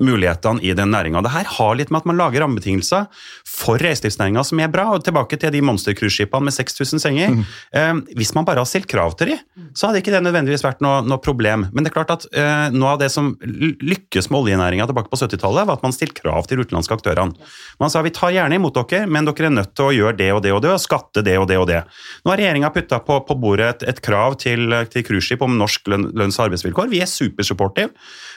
mulighetene 0.04 0.64
i 0.64 0.76
den 0.78 0.92
næringa. 0.96 1.24
Det 1.26 1.34
her 1.36 1.52
har 1.58 1.78
litt 1.80 1.92
med 1.92 2.04
at 2.04 2.10
man 2.12 2.20
lager 2.20 2.46
rammebetingelser 2.46 3.08
for 3.48 3.82
reiselivsnæringa 3.82 4.44
som 4.48 4.62
er 4.64 4.72
bra. 4.74 4.90
og 4.96 5.06
Tilbake 5.06 5.40
til 5.40 5.54
de 5.54 5.64
monstercruiseskipene 5.66 6.48
med 6.48 6.56
6000 6.56 7.04
senger. 7.04 7.42
Eh, 7.76 7.94
hvis 8.18 8.34
man 8.38 8.41
bare 8.48 8.64
har 8.64 8.70
stilt 8.70 8.90
krav 8.92 9.16
til 9.20 9.34
de, 9.34 9.38
så 9.78 9.88
hadde 9.88 10.02
ikke 10.02 10.14
det 10.14 10.22
nødvendigvis 10.26 10.64
vært 10.66 10.82
noe, 10.84 11.02
noe 11.08 11.22
problem. 11.24 11.68
Men 11.72 11.86
det 11.86 11.92
er 11.92 11.96
klart 11.96 12.14
at 12.14 12.26
eh, 12.32 12.70
noe 12.74 12.96
av 12.96 13.02
det 13.02 13.10
som 13.14 13.34
lykkes 13.42 14.30
med 14.32 14.40
oljenæringa 14.42 14.88
tilbake 14.90 15.12
på 15.12 15.20
70-tallet, 15.20 15.68
var 15.68 15.80
at 15.80 15.86
man 15.86 15.96
stilte 15.96 16.22
krav 16.22 16.48
til 16.48 16.60
de 16.60 16.66
utenlandske 16.68 16.98
aktørene. 16.98 17.50
Man 17.82 17.94
sa 17.94 18.04
vi 18.06 18.14
tar 18.16 18.34
gjerne 18.36 18.58
imot 18.58 18.78
dere, 18.78 19.06
men 19.10 19.28
dere 19.28 19.50
er 19.50 19.56
nødt 19.56 19.74
til 19.78 19.90
å 19.90 19.96
gjøre 19.96 20.18
det 20.20 20.32
og 20.36 20.42
det 20.46 20.54
og 20.56 20.62
det, 20.66 20.74
og 20.76 20.84
skatte 20.84 21.24
det 21.26 21.38
og 21.40 21.48
det 21.52 21.60
og 21.62 21.68
det. 21.70 21.82
Nå 22.24 22.34
har 22.34 22.42
regjeringa 22.42 22.74
putta 22.76 23.02
på, 23.06 23.20
på 23.28 23.38
bordet 23.42 23.70
et, 23.76 23.88
et 23.94 24.04
krav 24.04 24.38
til, 24.42 24.76
cruiseskip 24.92 25.46
om 25.46 25.58
norsk 25.60 25.92
løn, 25.92 26.10
lønns- 26.18 26.40
og 26.40 26.50
arbeidsvilkår. 26.50 26.92
Vi 26.92 27.02
er 27.04 27.10
supersupportive 27.10 27.92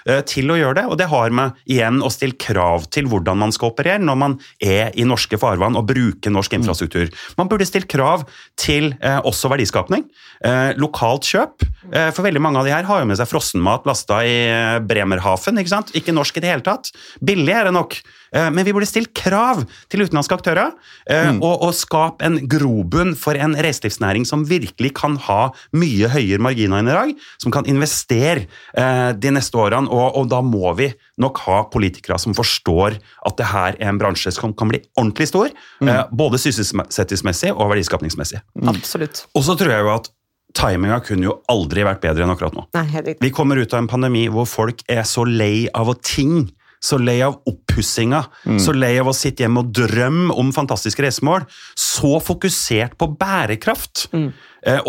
eh, 0.09 0.23
til 0.29 0.53
å 0.53 0.59
gjøre 0.61 0.79
det, 0.81 0.87
og 0.91 0.99
det 1.01 1.11
har 1.13 1.35
med 1.35 1.59
igjen 1.71 2.03
å 2.05 2.13
stille 2.13 2.39
krav 2.41 2.89
til 2.95 3.09
hvordan 3.11 3.41
man 3.41 3.55
skal 3.55 3.73
operere 3.73 4.03
når 4.03 4.21
man 4.21 4.39
er 4.63 4.95
i 4.99 5.07
norske 5.09 5.39
farvann 5.41 5.79
og 5.79 5.89
bruker 5.91 6.35
norsk 6.35 6.59
infrastruktur. 6.59 7.11
Man 7.39 7.51
burde 7.51 7.67
stilt 7.69 7.89
krav 7.91 8.27
til 8.61 8.93
eh, 9.01 9.21
også 9.25 9.51
verdiskapning. 9.85 10.11
Eh, 10.45 10.75
lokalt 10.77 11.25
kjøp. 11.25 11.65
Eh, 11.93 12.11
for 12.15 12.25
veldig 12.27 12.43
mange 12.43 12.61
av 12.61 12.69
de 12.69 12.75
her 12.75 12.87
har 12.89 13.03
jo 13.03 13.09
med 13.11 13.19
seg 13.21 13.29
frossenmat 13.31 13.89
lasta 13.89 14.21
i 14.25 14.35
eh, 14.49 14.81
Bremerhaven. 14.85 15.61
Ikke 15.61 15.73
sant? 15.73 15.93
Ikke 15.99 16.15
norsk 16.17 16.39
i 16.39 16.45
det 16.45 16.53
hele 16.53 16.65
tatt. 16.67 16.93
Billig 17.25 17.55
er 17.55 17.69
det 17.69 17.75
nok. 17.77 17.99
Eh, 18.35 18.51
men 18.51 18.67
vi 18.67 18.75
burde 18.75 18.89
stilt 18.89 19.13
krav 19.17 19.63
til 19.93 20.05
utenlandske 20.05 20.39
aktører, 20.39 20.73
mm. 21.07 21.39
og, 21.39 21.67
og 21.69 21.75
skape 21.77 22.25
en 22.27 22.41
grobunn 22.51 23.15
for 23.19 23.39
en 23.39 23.55
reiselivsnæring 23.55 24.27
som 24.29 24.47
virkelig 24.49 24.95
kan 24.99 25.19
ha 25.29 25.53
mye 25.77 26.11
høyere 26.13 26.43
marginer 26.43 26.83
enn 26.83 26.91
i 26.91 26.97
dag, 26.97 27.15
som 27.43 27.55
kan 27.55 27.69
investere 27.71 28.47
eh, 28.79 29.11
de 29.15 29.35
neste 29.35 29.61
årene. 29.61 29.91
Og, 29.93 30.19
og 30.19 30.31
da 30.33 30.43
må 30.45 30.75
vi 30.79 30.91
nok 31.21 31.45
ha 31.47 31.61
politikere 31.71 32.19
som 32.21 32.35
forstår 32.37 32.99
at 33.29 33.39
det 33.39 33.51
her 33.53 33.79
er 33.79 33.93
en 33.93 34.01
bransje 34.01 34.35
som 34.35 34.55
kan 34.57 34.73
bli 34.73 34.83
ordentlig 34.99 35.31
stor, 35.31 35.55
mm. 35.85 36.11
både 36.17 36.41
sysselsettingsmessig 36.43 37.55
og 37.55 37.71
verdiskapningsmessig. 37.71 38.43
Absolutt. 38.67 39.27
Og 39.35 39.47
så 39.47 39.57
tror 39.59 39.77
jeg 39.77 39.87
jo 39.87 39.95
at 39.95 40.11
timinga 40.55 41.01
kunne 41.05 41.29
jo 41.29 41.39
aldri 41.51 41.85
vært 41.87 42.03
bedre 42.05 42.25
enn 42.25 42.33
akkurat 42.35 42.57
nå. 42.57 42.67
Nei. 42.77 43.17
Vi 43.21 43.33
kommer 43.35 43.61
ut 43.61 43.75
av 43.75 43.83
en 43.83 43.91
pandemi 43.91 44.27
hvor 44.33 44.49
folk 44.49 44.85
er 44.91 45.03
så 45.09 45.27
lei 45.29 45.67
av 45.75 45.91
å 45.91 45.97
ting 45.99 46.47
så 46.85 46.99
lei 47.01 47.19
av 47.25 47.39
oppussinga, 47.49 48.21
så 48.61 48.75
lei 48.77 48.95
av 49.01 49.09
å 49.09 49.17
sitte 49.17 49.45
hjemme 49.45 49.63
og 49.65 49.71
drømme 49.75 50.35
om 50.41 50.51
fantastiske 50.55 51.05
reisemål, 51.05 51.47
så 51.79 52.19
fokusert 52.23 52.99
på 53.01 53.15
bærekraft. 53.21 54.09
mm. 54.13 54.33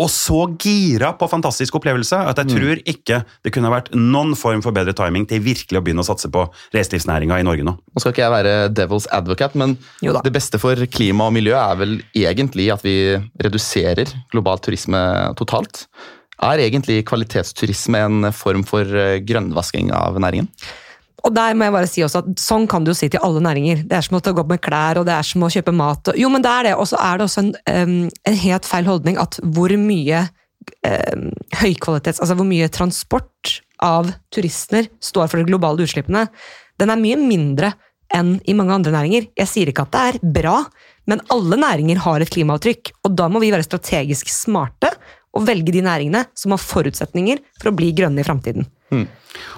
Og 0.00 0.06
så 0.08 0.38
gira 0.56 1.10
på 1.20 1.26
fantastiske 1.28 1.76
opplevelser 1.76 2.30
at 2.30 2.38
jeg 2.40 2.48
tror 2.54 2.78
ikke 2.88 3.18
det 3.44 3.50
kunne 3.52 3.68
vært 3.68 3.90
noen 3.92 4.30
form 4.32 4.62
for 4.64 4.72
bedre 4.72 4.94
timing 4.96 5.26
til 5.28 5.42
virkelig 5.44 5.76
å 5.76 5.82
begynne 5.84 6.00
å 6.00 6.08
satse 6.08 6.30
på 6.32 6.46
reiselivsnæringa 6.72 7.36
i 7.42 7.44
Norge 7.44 7.66
nå. 7.66 7.74
Nå 7.76 8.00
skal 8.00 8.14
ikke 8.14 8.24
jeg 8.24 8.32
være 8.32 8.54
devil's 8.72 9.04
advocate, 9.12 9.52
men 9.60 9.76
det 10.00 10.32
beste 10.32 10.56
for 10.62 10.80
klima 10.88 11.28
og 11.28 11.36
miljø 11.36 11.52
er 11.60 11.76
vel 11.82 11.98
egentlig 12.16 12.70
at 12.72 12.86
vi 12.88 12.96
reduserer 13.44 14.16
global 14.32 14.64
turisme 14.64 15.02
totalt. 15.36 15.84
Er 16.40 16.64
egentlig 16.64 17.02
kvalitetsturisme 17.08 18.00
en 18.00 18.32
form 18.32 18.64
for 18.68 18.84
eh, 18.84 19.20
grønnvasking 19.24 19.92
av 19.96 20.16
næringen? 20.20 20.48
Og 21.26 21.34
der 21.34 21.56
må 21.58 21.66
jeg 21.66 21.74
bare 21.74 21.90
si 21.90 22.04
også 22.06 22.22
at 22.22 22.28
Sånn 22.40 22.68
kan 22.70 22.84
du 22.86 22.92
jo 22.92 22.96
si 22.96 23.08
til 23.10 23.22
alle 23.26 23.42
næringer. 23.42 23.82
Det 23.88 23.98
er 23.98 24.06
som 24.06 24.18
å 24.18 24.22
gå 24.22 24.44
med 24.46 24.62
klær, 24.62 25.00
og 25.00 25.08
det 25.08 25.14
er 25.16 25.26
som 25.26 25.42
å 25.42 25.50
kjøpe 25.52 25.74
mat. 25.74 26.12
Jo, 26.18 26.30
men 26.32 26.44
det 26.44 26.52
er 26.52 26.68
det. 26.68 26.74
Og 26.78 26.86
så 26.92 27.00
er 27.02 27.18
det 27.18 27.26
også 27.26 27.42
en, 27.42 27.54
en 28.30 28.38
helt 28.46 28.68
feil 28.68 28.86
holdning 28.88 29.18
at 29.22 29.40
hvor 29.42 29.74
mye 29.80 30.26
um, 30.86 31.26
høykvalitets... 31.62 32.22
Altså 32.22 32.38
hvor 32.38 32.48
mye 32.48 32.70
transport 32.72 33.58
av 33.82 34.12
turister 34.32 34.88
står 35.04 35.28
for 35.28 35.40
de 35.40 35.50
globale 35.50 35.84
utslippene, 35.84 36.26
den 36.80 36.92
er 36.92 37.00
mye 37.00 37.18
mindre 37.20 37.74
enn 38.14 38.36
i 38.46 38.54
mange 38.56 38.76
andre 38.76 38.94
næringer. 38.94 39.30
Jeg 39.38 39.50
sier 39.50 39.70
ikke 39.70 39.86
at 39.86 39.94
det 39.94 40.04
er 40.06 40.32
bra, 40.38 40.60
men 41.10 41.22
alle 41.34 41.58
næringer 41.58 42.00
har 42.04 42.22
et 42.22 42.32
klimaavtrykk. 42.32 42.94
Og 43.06 43.16
da 43.18 43.26
må 43.32 43.42
vi 43.42 43.50
være 43.54 43.66
strategisk 43.66 44.30
smarte 44.30 44.92
og 45.36 45.44
velge 45.48 45.74
de 45.74 45.82
næringene 45.84 46.24
som 46.38 46.54
har 46.54 46.62
forutsetninger 46.62 47.42
for 47.58 47.72
å 47.72 47.76
bli 47.76 47.90
grønne 47.96 48.22
i 48.22 48.26
framtiden. 48.26 48.68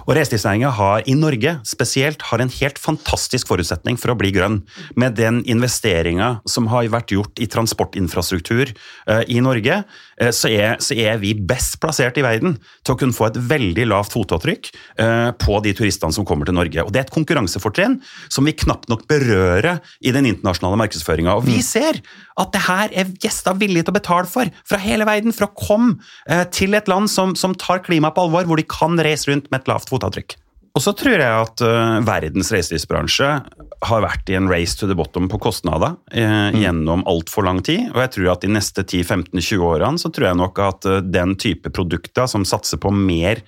Og 0.07 0.15
reiselivsnæringa 0.17 0.71
har 0.79 1.05
i 1.09 1.15
Norge 1.19 1.59
spesielt 1.69 2.23
har 2.31 2.43
en 2.43 2.53
helt 2.53 2.79
fantastisk 2.81 3.49
forutsetning 3.51 3.99
for 4.01 4.13
å 4.13 4.19
bli 4.19 4.31
grønn. 4.35 4.61
Med 4.99 5.19
den 5.19 5.43
investeringa 5.49 6.39
som 6.49 6.69
har 6.73 6.89
vært 6.93 7.13
gjort 7.15 7.41
i 7.43 7.49
transportinfrastruktur 7.51 8.73
eh, 8.73 9.23
i 9.29 9.41
Norge, 9.45 9.83
eh, 10.21 10.33
så, 10.35 10.51
er, 10.51 10.79
så 10.85 10.97
er 10.97 11.21
vi 11.23 11.35
best 11.35 11.79
plassert 11.83 12.19
i 12.21 12.25
verden 12.25 12.57
til 12.83 12.95
å 12.95 13.01
kunne 13.01 13.17
få 13.17 13.29
et 13.29 13.41
veldig 13.51 13.89
lavt 13.91 14.15
fotavtrykk 14.17 14.71
eh, 14.73 15.31
på 15.41 15.61
de 15.65 15.75
turistene 15.77 16.15
som 16.15 16.27
kommer 16.29 16.49
til 16.49 16.57
Norge. 16.59 16.85
Og 16.85 16.93
Det 16.95 17.03
er 17.03 17.09
et 17.09 17.15
konkurransefortrinn 17.15 17.99
som 18.33 18.49
vi 18.49 18.57
knapt 18.57 18.89
nok 18.93 19.07
berører 19.11 19.83
i 20.01 20.15
den 20.15 20.29
internasjonale 20.31 20.81
markedsføringa. 20.85 21.37
Og 21.37 21.47
vi 21.49 21.61
ser 21.65 22.01
at 22.39 22.55
det 22.55 22.65
her 22.69 22.95
er 23.03 23.13
gjester 23.21 23.57
villige 23.59 23.89
til 23.89 23.95
å 23.95 23.99
betale 23.99 24.31
for 24.31 24.49
fra 24.69 24.79
hele 24.81 25.07
verden 25.09 25.35
for 25.35 25.49
å 25.49 25.55
komme 25.59 26.45
til 26.55 26.77
et 26.77 26.89
land 26.91 27.11
som, 27.11 27.35
som 27.39 27.55
tar 27.59 27.83
klimaet 27.85 28.15
på 28.15 28.25
alvor, 28.25 28.47
hvor 28.47 28.61
de 28.61 28.67
kan 28.69 28.95
reise 29.03 29.29
rundt 29.31 29.49
med 29.51 29.61
et 29.61 29.68
lavt 29.69 29.91
fotavtrykk. 29.93 30.37
Og 30.77 30.83
så 30.85 30.93
tror 30.95 31.17
jeg 31.19 31.43
at 31.43 31.63
uh, 31.65 31.99
verdens 32.07 32.53
reiselivsbransje 32.55 33.29
har 33.89 34.03
vært 34.05 34.31
i 34.31 34.37
en 34.39 34.51
race 34.51 34.77
to 34.79 34.87
the 34.91 34.95
bottom 34.99 35.29
på 35.31 35.39
kostnader 35.43 35.95
eh, 36.11 36.55
gjennom 36.59 37.05
altfor 37.07 37.47
lang 37.47 37.61
tid. 37.63 37.93
Og 37.93 38.01
jeg 38.03 38.13
tror 38.17 38.33
at 38.33 38.43
de 38.43 38.51
neste 38.51 38.83
10-15-20 38.83 39.63
årene 39.63 40.03
så 40.03 40.11
tror 40.11 40.29
jeg 40.29 40.39
nok 40.41 40.59
at 40.65 40.89
uh, 40.91 40.99
den 41.03 41.37
type 41.39 41.71
produkter 41.75 42.27
som 42.31 42.47
satser 42.49 42.81
på 42.83 42.91
mer 42.95 43.43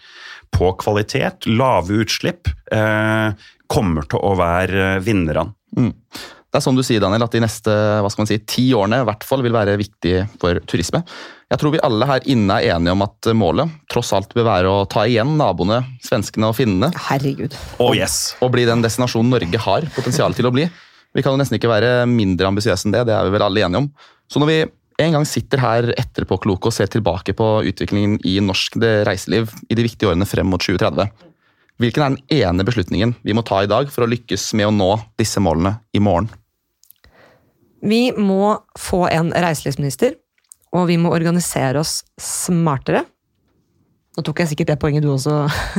på 0.54 0.72
kvalitet, 0.78 1.46
lave 1.46 2.00
utslipp, 2.02 2.50
eh, 2.74 3.50
kommer 3.70 4.06
til 4.10 4.22
å 4.26 4.32
være 4.38 4.96
vinnerne. 5.06 5.52
Det 5.70 6.58
er 6.58 6.64
som 6.64 6.74
du 6.74 6.82
sier, 6.82 6.98
Daniel, 7.02 7.22
at 7.22 7.34
de 7.36 7.42
neste 7.44 7.70
hva 7.70 8.10
skal 8.10 8.24
man 8.24 8.30
si, 8.32 8.40
ti 8.42 8.64
årene 8.74 9.04
i 9.04 9.06
hvert 9.06 9.26
fall 9.26 9.44
vil 9.46 9.54
være 9.54 9.78
viktige 9.78 10.24
for 10.42 10.58
turisme. 10.66 11.04
Jeg 11.50 11.58
tror 11.58 11.72
vi 11.74 11.80
alle 11.82 12.06
her 12.06 12.26
inne 12.30 12.60
er 12.62 12.76
enige 12.76 12.92
om 12.94 13.00
at 13.02 13.28
målet 13.34 13.72
tross 13.90 14.12
alt 14.14 14.30
bør 14.36 14.46
være 14.46 14.70
å 14.70 14.84
ta 14.90 15.02
igjen 15.10 15.32
naboene, 15.38 15.80
svenskene 16.04 16.46
og 16.46 16.54
finnene, 16.54 16.92
Herregud. 17.08 17.56
Oh 17.82 17.90
yes! 17.96 18.36
og 18.38 18.52
bli 18.54 18.68
den 18.68 18.84
destinasjonen 18.84 19.32
Norge 19.34 19.62
har 19.64 19.88
potensial 19.96 20.36
til 20.36 20.46
å 20.46 20.52
bli. 20.54 20.68
Vi 21.10 21.24
kan 21.26 21.34
jo 21.34 21.40
nesten 21.40 21.58
ikke 21.58 21.72
være 21.72 22.04
mindre 22.06 22.46
ambisiøse 22.52 22.86
enn 22.86 22.94
det, 22.94 23.02
det 23.08 23.16
er 23.16 23.26
vi 23.26 23.34
vel 23.34 23.46
alle 23.48 23.64
enige 23.66 23.82
om. 23.82 23.90
Så 24.30 24.38
når 24.38 24.50
vi 24.52 24.60
en 25.02 25.16
gang 25.16 25.26
sitter 25.26 25.62
her 25.64 25.90
etterpåkloke 25.98 26.70
og 26.70 26.76
ser 26.76 26.90
tilbake 26.92 27.34
på 27.34 27.48
utviklingen 27.66 28.20
i 28.28 28.36
norsk 28.44 28.78
reiseliv 29.08 29.50
i 29.66 29.74
de 29.74 29.88
viktige 29.88 30.12
årene 30.12 30.28
frem 30.30 30.46
mot 30.52 30.62
2030, 30.62 31.10
hvilken 31.82 32.04
er 32.04 32.14
den 32.14 32.40
ene 32.44 32.66
beslutningen 32.68 33.16
vi 33.26 33.34
må 33.34 33.42
ta 33.42 33.64
i 33.64 33.70
dag 33.70 33.90
for 33.90 34.06
å 34.06 34.10
lykkes 34.12 34.52
med 34.60 34.68
å 34.68 34.74
nå 34.76 34.90
disse 35.18 35.42
målene 35.42 35.80
i 35.96 36.02
morgen? 36.04 36.30
Vi 37.80 38.10
må 38.14 38.58
få 38.78 39.06
en 39.08 39.32
reiselivsminister, 39.32 40.14
og 40.76 40.86
vi 40.90 40.98
må 41.00 41.12
organisere 41.14 41.80
oss 41.82 42.00
smartere. 42.20 43.04
Nå 44.18 44.24
tok 44.26 44.40
jeg 44.42 44.50
sikkert 44.50 44.72
det 44.72 44.78
poenget 44.82 45.04
du 45.04 45.12
også. 45.12 45.32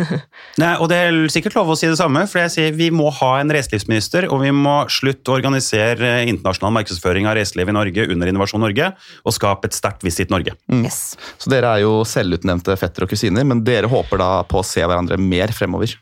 Nei, 0.62 0.72
og 0.80 0.88
Det 0.90 0.98
er 0.98 1.18
sikkert 1.34 1.56
lov 1.58 1.74
å 1.74 1.76
si 1.76 1.90
det 1.90 1.98
samme, 2.00 2.24
for 2.32 2.40
jeg 2.40 2.54
sier 2.54 2.78
vi 2.78 2.88
må 2.96 3.10
ha 3.18 3.32
en 3.42 3.52
reiselivsminister, 3.52 4.30
og 4.32 4.40
vi 4.46 4.54
må 4.56 4.78
slutte 4.92 5.34
å 5.34 5.36
organisere 5.36 6.22
internasjonal 6.32 6.74
markedsføring 6.80 7.28
av 7.28 7.36
reiseliv 7.38 7.70
i 7.70 7.76
Norge 7.76 8.06
under 8.08 8.32
Innovasjon 8.32 8.64
Norge, 8.64 8.88
og 9.28 9.36
skape 9.36 9.68
et 9.68 9.76
sterkt 9.76 10.06
Visit 10.08 10.32
Norge. 10.32 10.56
Yes. 10.72 11.18
Så 11.44 11.52
dere 11.52 11.76
er 11.76 11.84
jo 11.84 12.06
selvutnevnte 12.08 12.78
fettere 12.80 13.10
og 13.10 13.12
kusiner, 13.12 13.46
men 13.48 13.66
dere 13.68 13.92
håper 13.92 14.24
da 14.24 14.32
på 14.48 14.62
å 14.62 14.66
se 14.66 14.86
hverandre 14.86 15.20
mer 15.20 15.52
fremover. 15.56 15.98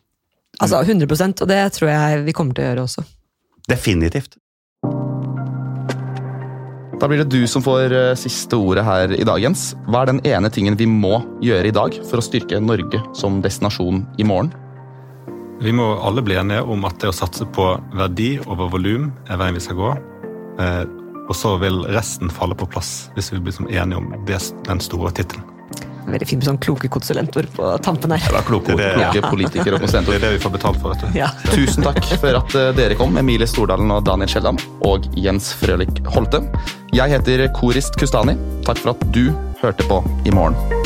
Altså 0.59 0.83
100% 0.83 1.43
og 1.43 1.49
det 1.49 1.63
tror 1.75 1.91
jeg 1.91 2.21
vi 2.27 2.35
kommer 2.35 2.53
til 2.53 2.65
å 2.65 2.69
gjøre 2.69 2.85
også. 2.85 3.05
Definitivt. 3.69 4.37
Da 6.99 7.07
blir 7.07 7.21
det 7.21 7.29
du 7.31 7.47
som 7.47 7.63
får 7.63 7.93
eh, 7.95 8.15
siste 8.19 8.57
ordet 8.59 8.83
her 8.83 9.11
i 9.15 9.23
dag, 9.23 9.39
Jens. 9.39 9.69
Hva 9.87 10.01
er 10.03 10.09
den 10.09 10.17
ene 10.27 10.49
tingen 10.51 10.75
vi 10.75 10.83
må 10.83 11.21
gjøre 11.39 11.69
i 11.69 11.75
dag 11.75 11.93
for 12.09 12.19
å 12.19 12.23
styrke 12.23 12.59
Norge 12.59 12.99
som 13.15 13.37
destinasjon 13.43 14.01
i 14.19 14.25
morgen? 14.27 14.51
Vi 15.63 15.71
må 15.75 15.93
alle 16.03 16.23
bli 16.23 16.35
enige 16.39 16.65
om 16.67 16.83
at 16.87 16.99
det 16.99 17.11
å 17.11 17.15
satse 17.15 17.47
på 17.55 17.69
verdi 17.95 18.33
over 18.47 18.67
volum 18.73 19.13
er 19.31 19.39
veien 19.39 19.55
vi 19.55 19.63
skal 19.63 19.79
gå. 19.79 19.93
Eh, 20.59 20.83
og 21.29 21.37
så 21.37 21.53
vil 21.61 21.85
resten 21.93 22.31
falle 22.33 22.57
på 22.59 22.67
plass 22.67 23.07
hvis 23.15 23.31
vi 23.31 23.39
blir 23.45 23.61
enige 23.69 24.01
om 24.01 24.11
den 24.67 24.83
store 24.83 25.13
tittelen. 25.15 25.47
Veldig 26.09 26.25
fint 26.25 26.41
med 26.41 26.47
sånn 26.49 26.59
kloke 26.63 26.89
konsulentord 26.91 27.47
på 27.53 27.69
tampen 27.85 28.11
her. 28.15 28.23
Det 28.25 28.33
var 28.33 28.45
kloke. 28.47 28.75
Det 28.75 28.87
er 28.89 28.99
det. 28.99 29.07
Kloke 29.13 29.31
politikere 29.37 29.79
og 29.79 29.87
Det 30.09 30.17
er 30.17 30.23
det 30.25 30.33
vi 30.35 30.43
får 30.43 30.55
betalt 30.57 30.81
for. 30.81 30.95
vet 30.95 31.05
du. 31.05 31.19
Ja. 31.21 31.31
Tusen 31.55 31.85
takk 31.85 32.03
for 32.19 32.41
at 32.41 32.59
eh, 32.59 32.73
dere 32.75 32.99
kom, 32.99 33.15
Emilie 33.21 33.47
Stordalen 33.47 33.95
og 33.95 34.03
Daniel 34.09 34.31
Skjeldam, 34.31 34.59
og 34.89 35.07
Jens 35.15 35.53
Frølik 35.61 36.03
Holte. 36.11 36.43
Jeg 36.93 37.11
heter 37.11 37.47
Korist 37.53 37.99
Kustani. 38.01 38.33
Takk 38.65 38.81
for 38.81 38.95
at 38.95 39.03
du 39.13 39.29
hørte 39.61 39.85
på 39.85 40.01
i 40.25 40.33
morgen. 40.33 40.78